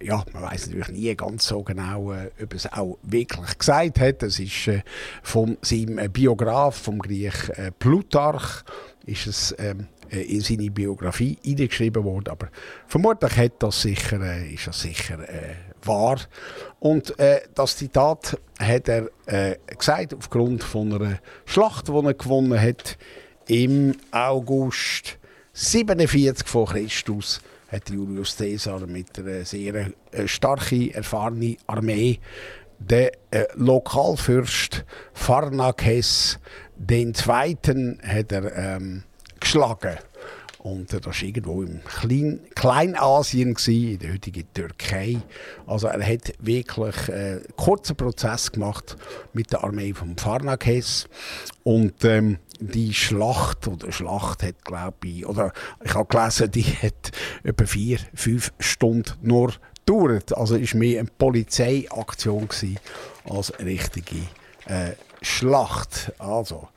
ja, 0.00 0.24
man 0.32 0.44
weiß 0.44 0.68
natürlich 0.68 0.90
nie 0.90 1.16
ganz 1.16 1.44
so 1.46 1.64
genau, 1.64 2.12
äh, 2.12 2.30
ob 2.40 2.54
es 2.54 2.72
auch 2.72 2.98
wirklich 3.02 3.58
gesagt 3.58 3.98
hat. 3.98 4.22
Es 4.22 4.38
ist 4.38 4.68
äh, 4.68 4.82
von 5.24 5.58
seinem 5.62 6.12
Biograf, 6.12 6.76
vom 6.76 7.00
Griech 7.00 7.48
äh, 7.56 7.72
Plutarch, 7.76 8.62
ist 9.06 9.26
es 9.26 9.54
ähm, 9.58 9.80
äh, 9.80 9.84
in 10.10 10.40
seine 10.40 10.70
Biografie 10.70 11.38
eingeschrieben 11.44 12.04
worden. 12.04 12.28
Aber 12.28 12.48
vermutlich 12.86 13.36
hat 13.36 13.62
das 13.62 13.82
sicher, 13.82 14.20
äh, 14.20 14.52
ist 14.52 14.66
das 14.66 14.80
sicher 14.80 15.20
äh, 15.28 15.54
wahr. 15.84 16.18
Und 16.80 17.18
äh, 17.18 17.40
das 17.54 17.76
Zitat 17.76 18.38
hat 18.58 18.88
er 18.88 19.10
äh, 19.26 19.56
gesagt 19.76 20.14
aufgrund 20.14 20.62
von 20.64 20.92
einer 20.92 21.18
Schlacht, 21.44 21.88
die 21.88 21.92
er 21.92 22.14
gewonnen 22.14 22.60
hat 22.60 22.98
im 23.46 23.94
August 24.10 25.18
47 25.52 26.46
vor 26.46 26.68
Christus 26.68 27.40
hat 27.68 27.90
Julius 27.90 28.36
Caesar 28.36 28.86
mit 28.86 29.18
einer 29.18 29.44
sehr 29.44 29.90
äh, 30.12 30.26
starken, 30.26 30.90
erfahrenen 30.90 31.56
Armee 31.66 32.18
den 32.78 33.10
äh, 33.30 33.44
Lokalfürst 33.54 34.84
Pharnakes 35.12 36.38
den 36.76 37.12
Zweiten 37.12 38.00
hat 38.02 38.30
er 38.32 38.56
ähm, 38.56 39.02
geschlagen. 39.40 39.98
Und 40.58 40.92
äh, 40.92 41.00
das 41.00 41.22
war 41.22 41.22
irgendwo 41.22 41.62
im 41.62 41.82
Klein 41.84 42.40
Kleinasien, 42.54 43.54
gewesen, 43.54 43.92
in 43.92 43.98
der 43.98 44.12
heutigen 44.12 44.52
Türkei. 44.52 45.18
Also 45.66 45.86
er 45.86 46.04
hat 46.06 46.32
wirklich 46.40 47.08
äh, 47.08 47.12
einen 47.12 47.44
kurzen 47.56 47.96
Prozess 47.96 48.50
gemacht 48.50 48.96
mit 49.32 49.52
der 49.52 49.64
Armee 49.64 49.94
von 49.94 50.16
Pharnakes. 50.16 51.08
Und 51.62 52.04
ähm, 52.04 52.38
die 52.60 52.92
Schlacht, 52.92 53.68
oder 53.68 53.92
Schlacht 53.92 54.42
hat, 54.42 54.64
glaube 54.64 55.06
ich, 55.06 55.26
oder 55.26 55.52
ich 55.84 55.94
habe 55.94 56.06
gelesen, 56.06 56.50
die 56.50 56.64
hat 56.64 57.12
etwa 57.44 57.64
vier, 57.64 57.98
fünf 58.14 58.52
Stunden 58.58 59.12
nur 59.22 59.52
gedauert. 59.86 60.36
Also 60.36 60.56
es 60.56 60.74
war 60.74 60.80
mehr 60.80 61.00
eine 61.00 61.08
Polizeiaktion 61.18 62.48
gewesen, 62.48 62.78
als 63.24 63.52
eine 63.52 63.70
richtige 63.70 64.16
äh, 64.66 64.92
Schlacht. 65.22 66.12
Also, 66.18 66.68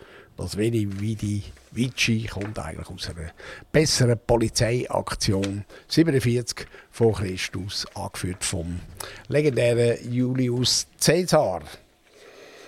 das 0.41 0.57
Veni 0.57 0.87
Vidi 0.99 1.43
Vici 1.69 2.25
kommt 2.25 2.57
eigentlich 2.57 2.89
aus 2.89 3.09
einer 3.09 3.29
besseren 3.71 4.19
Polizeiaktion 4.25 5.65
47 5.87 6.65
vor 6.89 7.13
Christus, 7.13 7.85
angeführt 7.93 8.43
vom 8.43 8.79
legendären 9.27 10.11
Julius 10.11 10.87
Caesar. 10.99 11.61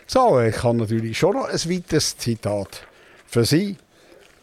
So, 0.05 0.39
ich 0.41 0.61
habe 0.61 0.77
natürlich 0.77 1.17
schon 1.17 1.33
noch 1.33 1.45
ein 1.45 1.69
weiteres 1.69 2.15
Zitat 2.15 2.85
für 3.25 3.43
Sie. 3.43 3.75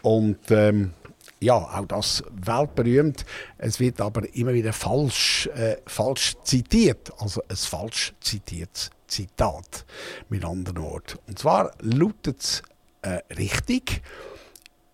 Und 0.02 0.50
ähm, 0.50 0.92
ja, 1.38 1.54
auch 1.54 1.86
das 1.86 2.24
weltberühmt. 2.32 3.24
Es 3.58 3.78
wird 3.78 4.00
aber 4.00 4.22
immer 4.34 4.54
wieder 4.54 4.72
falsch, 4.72 5.48
äh, 5.54 5.76
falsch 5.86 6.34
zitiert. 6.42 7.12
Also 7.18 7.42
ein 7.48 7.56
falsch 7.56 8.12
zitiertes 8.20 8.90
Zitat, 9.06 9.84
mit 10.28 10.44
anderen 10.44 10.82
Worten. 10.82 11.18
Und 11.28 11.38
zwar 11.38 11.72
lautet 11.80 12.40
es 12.40 12.62
äh, 13.02 13.20
richtig. 13.34 14.02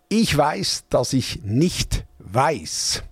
Ich 0.08 0.36
weiß, 0.36 0.84
dass 0.88 1.12
ich 1.12 1.42
nicht 1.42 2.04
weiß. 2.18 3.02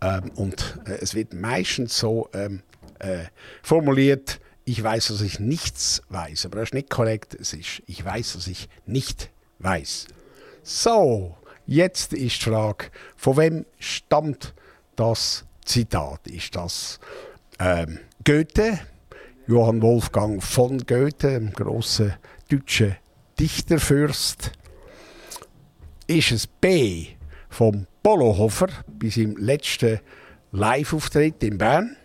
Ähm, 0.00 0.30
und 0.36 0.78
äh, 0.86 0.98
es 1.00 1.14
wird 1.14 1.34
meistens 1.34 1.98
so 1.98 2.28
ähm, 2.32 2.62
äh, 2.98 3.24
formuliert, 3.62 4.40
ich 4.64 4.82
weiß, 4.82 5.08
dass 5.08 5.20
ich 5.20 5.38
nichts 5.38 6.02
weiß. 6.08 6.46
Aber 6.46 6.56
das 6.56 6.70
ist 6.70 6.74
nicht 6.74 6.90
korrekt. 6.90 7.34
Es 7.34 7.52
ist, 7.52 7.82
ich 7.86 8.04
weiß, 8.04 8.34
dass 8.34 8.46
ich 8.48 8.68
nicht 8.84 9.30
weiß. 9.60 10.08
So, 10.62 11.36
jetzt 11.66 12.12
ist 12.12 12.44
die 12.44 12.50
Frage, 12.50 12.86
von 13.16 13.36
wem 13.36 13.66
stammt 13.78 14.54
das 14.96 15.44
Zitat? 15.64 16.26
Ist 16.26 16.56
das 16.56 16.98
ähm, 17.60 18.00
Goethe, 18.24 18.80
Johann 19.46 19.80
Wolfgang 19.82 20.42
von 20.42 20.78
Goethe, 20.78 21.36
ein 21.36 21.52
großer 21.52 22.18
deutscher 22.50 22.96
Dichterfürst? 23.38 24.52
Ist 26.06 26.32
es 26.32 26.46
B 26.46 27.08
vom 27.50 27.86
Polohofer 28.02 28.68
bei 28.88 29.10
seinem 29.10 29.36
letzten 29.36 30.00
Live-Auftritt 30.52 31.42
in 31.42 31.58
Bern? 31.58 31.96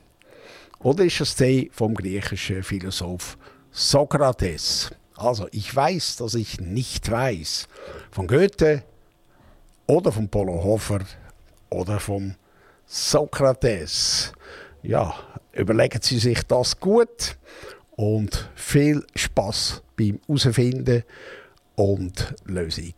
Oder 0.79 1.05
ist 1.05 1.21
es 1.21 1.36
C 1.38 1.69
vom 1.71 1.93
griechischen 1.93 2.63
Philosoph 2.63 3.38
Sokrates? 3.71 4.91
Also, 5.15 5.47
ich 5.51 5.73
weiß, 5.73 6.17
dass 6.17 6.34
ich 6.34 6.59
nicht 6.59 7.09
weiß. 7.09 7.67
Von 8.11 8.27
Goethe 8.27 8.84
oder 9.88 10.11
vom 10.11 10.27
Polohofer 10.27 10.99
oder 11.69 11.99
vom 12.01 12.36
Sokrates. 12.86 14.34
Ja, 14.84 15.15
überlegen 15.53 16.01
Sie 16.01 16.19
sich 16.19 16.43
das 16.43 16.77
gut 16.77 17.38
und 18.01 18.49
viel 18.55 19.05
Spaß 19.15 19.83
beim 19.95 20.19
Herausfinden 20.27 21.03
und 21.75 22.33
Lösung 22.45 22.93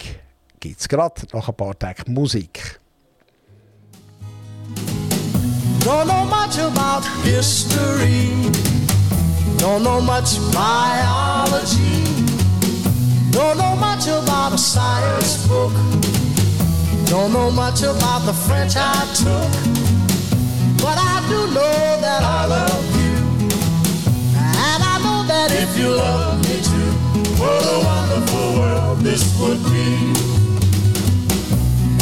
gibt 0.61 0.79
es 0.79 0.87
gerade 0.87 1.23
nach 1.33 1.49
ein 1.49 1.55
paar 1.55 1.77
Tagen 1.77 2.13
Musik. 2.13 2.79
Don't 5.81 6.05
know 6.05 6.23
much 6.23 6.57
about 6.57 7.05
history. 7.25 8.31
Don't 9.57 9.83
know 9.83 9.99
much 9.99 10.39
biology. 10.53 12.05
Don't 13.31 13.57
know 13.57 13.75
much 13.75 14.07
about 14.07 14.53
a 14.53 14.57
science 14.57 15.45
book. 15.49 15.73
Don't 17.09 17.33
know 17.33 17.51
much 17.51 17.83
about 17.83 18.25
the 18.25 18.33
French 18.33 18.77
I 18.77 19.05
took. 19.13 19.51
But 20.77 20.97
I 20.97 21.21
do 21.27 21.47
know 21.53 21.99
that 21.99 22.23
I 22.23 22.45
love 22.47 22.92
if 25.63 25.77
you 25.77 25.87
love 25.87 26.37
me 26.43 26.55
too. 26.61 26.89
What 27.39 27.63
a 27.75 27.77
wonderful 27.89 28.47
world 28.59 28.97
this 28.99 29.23
would 29.39 29.61
be. 29.71 29.91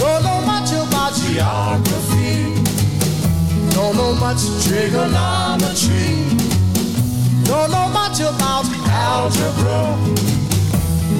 Don't 0.02 0.24
know 0.28 0.42
much 0.54 0.72
about 0.74 1.14
geography. 1.22 2.58
Don't 3.76 3.96
know 4.00 4.14
much 4.26 4.42
trigonometry. 4.66 6.10
Don't 7.50 7.70
know 7.76 7.88
much 8.00 8.20
about 8.20 8.66
algebra. 8.90 9.82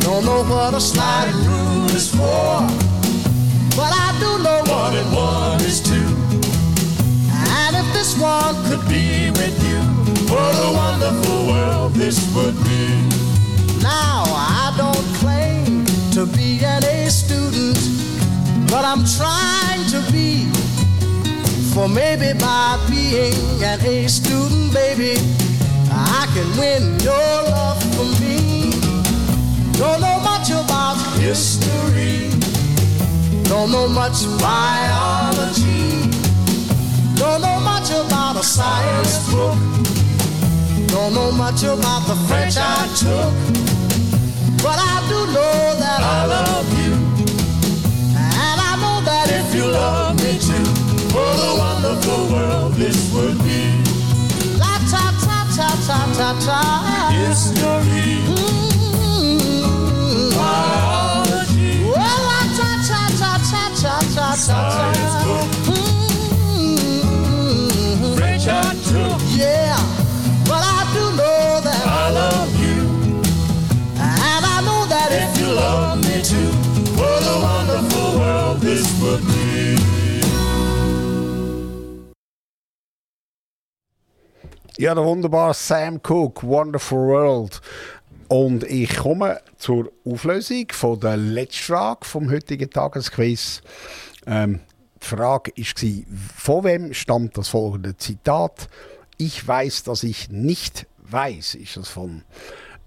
Don't 0.06 0.26
know 0.26 0.42
what 0.52 0.74
a 0.74 0.82
sliding 0.82 1.42
rule 1.46 1.90
is 2.00 2.10
for. 2.10 2.54
But 3.78 3.92
I 4.06 4.10
do 4.24 4.30
know 4.46 4.60
one 4.80 4.96
and 5.02 5.12
one 5.14 5.62
is 5.62 5.80
two. 5.80 6.10
And 7.62 7.76
if 7.82 7.88
this 7.94 8.18
one 8.18 8.56
could 8.68 8.84
be 8.90 9.30
with 9.40 9.56
you 9.66 9.71
what 10.32 10.56
a 10.56 10.72
wonderful 10.74 11.48
world 11.48 11.94
this 11.94 12.18
would 12.34 12.56
be. 12.64 12.86
Now, 13.84 14.24
I 14.28 14.74
don't 14.78 15.08
claim 15.20 15.86
to 16.16 16.26
be 16.38 16.64
an 16.64 16.84
A 16.86 17.10
student, 17.10 17.78
but 18.70 18.86
I'm 18.86 19.04
trying 19.18 19.86
to 19.92 20.00
be. 20.12 20.48
For 21.74 21.88
maybe 21.88 22.38
by 22.40 22.80
being 22.90 23.64
an 23.64 23.80
A 23.82 24.08
student, 24.08 24.74
baby, 24.74 25.16
I 25.92 26.28
can 26.34 26.48
win 26.60 27.00
your 27.00 27.32
love 27.54 27.82
for 27.96 28.08
me. 28.22 28.72
Don't 29.80 30.00
know 30.00 30.20
much 30.20 30.50
about 30.52 30.98
history, 31.20 32.30
don't 33.44 33.72
know 33.72 33.88
much 33.88 34.26
biology, 34.40 36.12
don't 37.16 37.42
know 37.42 37.60
much 37.62 37.90
about 37.90 38.36
a 38.36 38.44
science 38.44 39.32
book, 39.32 39.58
don't 40.92 41.14
know 41.14 41.32
much 41.32 41.64
about 41.64 42.06
the 42.06 42.16
French 42.28 42.58
I 42.58 42.86
took, 43.00 43.34
but 44.62 44.78
I 44.78 45.00
do 45.08 45.26
know 45.32 45.76
that 45.80 46.02
I 46.04 46.26
love 46.26 46.68
you. 46.84 46.92
And 48.12 48.58
I 48.60 48.76
know 48.82 49.00
that 49.06 49.32
if 49.32 49.56
you 49.56 49.68
love 49.68 50.18
me 50.18 50.38
too, 50.38 50.68
what 51.16 51.40
a 51.40 51.52
wonderful 51.58 52.28
world 52.28 52.74
this 52.74 53.10
would 53.14 53.38
be. 53.40 53.80
La 54.60 54.78
ta 54.92 55.16
ta 55.24 55.48
ta 55.56 55.70
ta 55.88 56.00
ta 56.18 56.30
ta. 56.46 56.62
History. 57.10 58.28
Biology. 60.36 61.88
Well, 61.88 62.22
la 62.28 62.42
French 68.18 68.48
I 68.48 68.76
took. 68.90 69.22
Yeah. 69.40 69.81
Ja, 84.82 84.96
der 84.96 85.06
wunderbare 85.06 85.54
Sam 85.54 86.02
Cooke, 86.02 86.48
Wonderful 86.48 87.08
World. 87.08 87.62
Und 88.28 88.64
ich 88.64 88.96
komme 88.98 89.40
zur 89.58 89.92
Auflösung 90.06 90.66
von 90.72 91.00
der 91.00 91.18
letzten 91.18 91.74
Frage 91.74 92.06
vom 92.06 92.32
heutigen 92.32 92.70
Tagesquiz. 92.70 93.62
Ähm, 94.26 94.60
die 95.04 95.08
Frage 95.08 95.52
war, 95.56 96.04
von 96.36 96.64
wem 96.64 96.94
stammt 96.94 97.38
das 97.38 97.50
folgende 97.50 97.96
Zitat? 97.98 98.70
Ich 99.18 99.48
weiß, 99.48 99.84
dass 99.84 100.04
ich 100.04 100.30
nicht 100.30 100.88
weiß. 100.98 101.56
Ist 101.56 101.78
das 101.78 101.90
von 101.90 102.24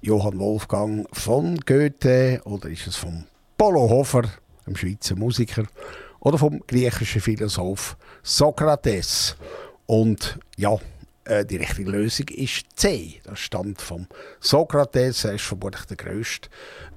Johann 0.00 0.38
Wolfgang 0.38 1.06
von 1.12 1.58
Goethe 1.58 2.40
oder 2.44 2.68
ist 2.68 2.86
es 2.86 2.96
von 2.96 3.24
Polo 3.56 3.88
Hofer, 3.88 4.22
einem 4.66 4.76
Schweizer 4.76 5.14
Musiker, 5.16 5.64
oder 6.24 6.38
vom 6.38 6.60
griechischen 6.66 7.20
Philosoph 7.20 7.96
Sokrates? 8.24 9.36
Und 9.86 10.38
ja, 10.56 10.76
äh, 11.24 11.44
die 11.44 11.56
richtige 11.56 11.90
Lösung 11.90 12.26
ist 12.28 12.66
C. 12.74 13.20
Das 13.24 13.38
stammt 13.38 13.80
vom 13.80 14.06
Sokrates. 14.40 15.24
Er 15.24 15.34
ist 15.34 15.44
vermutlich 15.44 15.84
der 15.84 15.96
grösste 15.96 16.48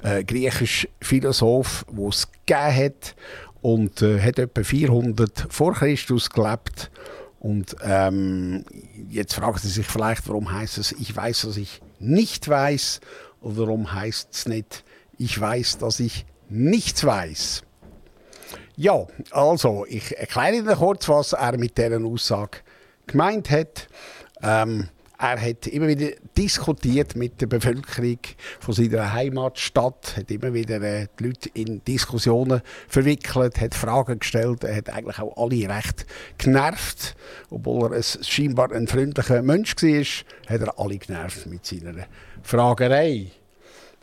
äh, 0.04 0.24
griechische 0.24 0.90
Philosoph, 1.02 1.86
den 1.90 2.08
es 2.08 2.28
gegeben 2.32 2.76
hat. 2.76 3.16
Und 3.62 4.02
äh, 4.02 4.22
hat 4.22 4.40
etwa 4.40 4.64
400 4.64 5.48
vor 5.50 5.74
Christus 5.74 6.30
gelebt. 6.30 6.90
Und 7.40 7.76
ähm, 7.84 8.66
jetzt 9.10 9.36
fragen 9.36 9.58
Sie 9.58 9.70
sich 9.70 9.86
vielleicht, 9.86 10.28
warum 10.28 10.52
heißt 10.52 10.78
es, 10.78 10.92
ich 10.94 11.16
weiß, 11.16 11.42
dass 11.44 11.58
ich 11.58 11.82
nicht 12.00 12.48
weiß, 12.48 13.00
oder 13.42 13.58
warum 13.58 13.94
heißt 13.94 14.30
es 14.34 14.48
nicht, 14.48 14.84
ich 15.18 15.40
weiß, 15.40 15.78
dass 15.78 16.00
ich 16.00 16.26
nichts 16.50 17.04
weiß. 17.04 17.64
Ja, 18.80 19.08
also, 19.32 19.88
ich 19.90 20.16
erkläre 20.16 20.58
Ihnen 20.58 20.76
kurz, 20.76 21.10
was 21.10 21.34
er 21.34 21.58
mit 21.58 21.80
dieser 21.80 22.00
Aussage 22.00 22.60
gemeint 23.08 23.50
hat. 23.50 23.88
Ähm, 24.44 24.90
er 25.18 25.42
hat 25.42 25.66
immer 25.66 25.88
wieder 25.88 26.12
diskutiert 26.38 27.16
mit 27.16 27.42
der 27.42 27.48
Bevölkerung 27.48 28.20
von 28.60 28.76
seiner 28.76 29.14
Heimatstadt, 29.14 30.16
hat 30.16 30.30
immer 30.30 30.54
wieder 30.54 30.80
äh, 30.84 31.08
die 31.20 31.24
Leute 31.24 31.50
in 31.56 31.84
Diskussionen 31.86 32.62
verwickelt, 32.88 33.60
hat 33.60 33.74
Fragen 33.74 34.20
gestellt, 34.20 34.64
er 34.64 34.76
hat 34.76 34.92
eigentlich 34.92 35.18
auch 35.18 35.36
alle 35.38 35.68
recht 35.68 36.06
genervt. 36.38 37.16
Obwohl 37.50 37.92
er 37.92 37.98
ein, 37.98 38.04
scheinbar 38.04 38.72
ein 38.72 38.88
freundlicher 38.88 39.42
Mensch 39.42 39.76
war, 39.76 40.54
hat 40.54 40.62
er 40.62 40.80
alle 40.80 41.00
genervt 41.00 41.48
mit 41.48 41.66
seiner 41.66 42.06
Fragerei. 42.44 43.32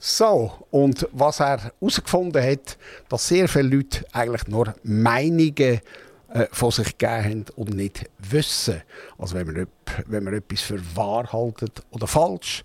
So, 0.07 0.53
und 0.71 1.09
was 1.13 1.41
er 1.41 1.73
herausgefunden 1.81 2.43
hat, 2.43 2.77
dass 3.09 3.27
sehr 3.27 3.49
viele 3.49 3.77
Leute 3.77 4.05
eigentlich 4.13 4.47
nur 4.49 4.75
Meinungen 4.83 5.81
äh, 6.29 6.47
von 6.53 6.71
sich 6.71 6.99
gegeben 6.99 7.25
haben 7.25 7.45
und 7.57 7.75
nicht 7.75 8.11
wissen. 8.19 8.83
Also 9.17 9.35
wenn 9.35 9.47
man, 9.47 9.67
wenn 10.05 10.25
man 10.25 10.35
etwas 10.35 10.61
für 10.61 10.79
wahr 10.95 11.33
haltet 11.33 11.83
oder 11.91 12.07
falsch 12.07 12.65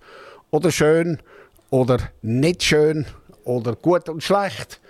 oder 0.51 0.69
schön 0.69 1.19
oder 1.69 2.09
nicht 2.21 2.61
schön 2.61 3.05
oder 3.45 3.73
gut 3.77 4.09
und 4.09 4.21
schlecht, 4.21 4.81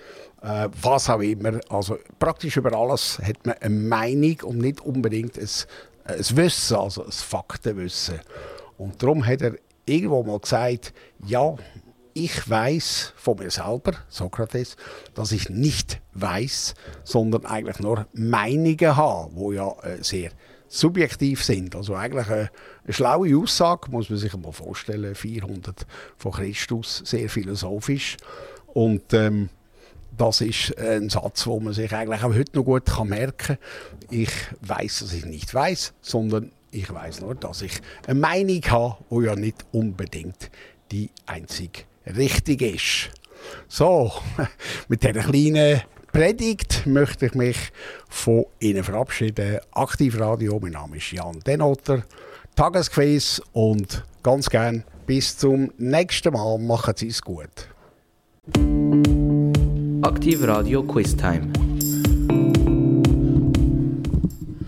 äh, 0.41 0.70
was 0.82 1.08
auch 1.08 1.22
immer. 1.22 1.60
Also 1.70 2.00
praktisch 2.18 2.58
über 2.58 2.74
alles 2.74 3.20
hat 3.20 3.45
man 3.45 3.58
eine 3.60 3.76
Meinung 3.76 4.38
und 4.41 4.58
nicht 4.58 4.82
unbedingt 4.82 5.38
ein, 5.38 5.50
ein 6.06 6.26
Wissen, 6.36 6.78
also 6.78 7.06
ein 7.06 7.12
Faktenwissen. 7.12 8.20
Und 8.80 9.04
darum 9.04 9.24
hat 9.24 9.43
er 9.43 9.54
irgendwo 9.86 10.24
mal 10.24 10.39
gesagt, 10.39 10.95
ja, 11.28 11.56
ich 12.20 12.49
weiß 12.49 13.13
von 13.15 13.38
mir 13.38 13.49
selber, 13.49 13.93
Sokrates, 14.09 14.76
dass 15.13 15.32
ich 15.32 15.49
nicht 15.49 16.01
weiß, 16.13 16.74
sondern 17.05 17.45
eigentlich 17.45 17.80
nur 17.80 18.07
Meinungen 18.13 18.97
habe, 18.97 19.32
wo 19.34 19.53
ja 19.53 19.72
äh, 19.84 20.03
sehr 20.03 20.32
subjektiv 20.67 21.43
sind. 21.43 21.78
Also 21.78 21.95
eigentlich 21.95 22.28
eine, 22.28 22.51
eine 22.84 22.93
schlaue 22.93 23.38
Aussage, 23.38 23.89
muss 23.89 24.09
man 24.09 24.20
sich 24.20 24.36
mal 24.36 24.51
vorstellen, 24.51 25.15
400 25.15 25.88
von 26.17 26.34
Christus, 26.34 27.03
sehr 27.05 27.30
philosophisch. 27.30 28.17
Und 28.67 29.13
ähm, 29.13 29.49
das 30.17 30.41
ist 30.41 30.78
ein 30.78 31.09
Satz, 31.09 31.47
wo 31.47 31.61
man 31.61 31.72
sich 31.72 31.93
eigentlich 31.93 32.22
auch 32.22 32.34
heute 32.34 32.57
noch 32.57 32.65
gut 32.65 32.86
kann 32.86 33.07
merken 33.07 33.57
kann. 33.57 34.09
Ich 34.09 34.34
weiß, 34.59 34.99
dass 34.99 35.13
ich 35.13 35.26
nicht 35.26 35.53
weiß, 35.53 35.93
sondern 36.01 36.51
ich 36.72 36.93
weiß 36.93 37.22
nur, 37.22 37.36
dass 37.36 37.61
ich 37.61 37.80
eine 38.05 38.20
Meinung 38.20 38.61
habe, 38.67 38.97
die 39.09 39.26
ja 39.26 39.36
nicht 39.38 39.65
unbedingt 39.72 40.51
die 40.91 41.09
einzig 41.26 41.88
richtige 42.06 42.70
ist. 42.70 43.10
So, 43.68 44.12
mit 44.88 45.04
dieser 45.04 45.22
kleinen 45.22 45.82
Predigt 46.12 46.86
möchte 46.86 47.28
ich 47.28 47.36
mich 47.36 47.58
von 48.10 48.45
Ihnen 48.60 48.84
verabschieden. 48.84 49.60
Aktivradio, 49.72 50.60
mein 50.60 50.72
Name 50.72 50.97
ist 50.97 51.12
Jan 51.12 51.39
Denotter, 51.45 52.04
Tagesquiz 52.56 53.41
und 53.54 54.04
ganz 54.24 54.50
gern 54.50 54.84
bis 55.06 55.38
zum 55.38 55.72
nächsten 55.78 56.34
Mal. 56.34 56.58
Machen 56.58 56.93
Sie 56.97 57.08
es 57.08 57.22
gut. 57.22 57.70
Aktiv 60.02 60.43
Radio 60.43 60.84
Quiz 60.84 61.16
Time. 61.16 61.68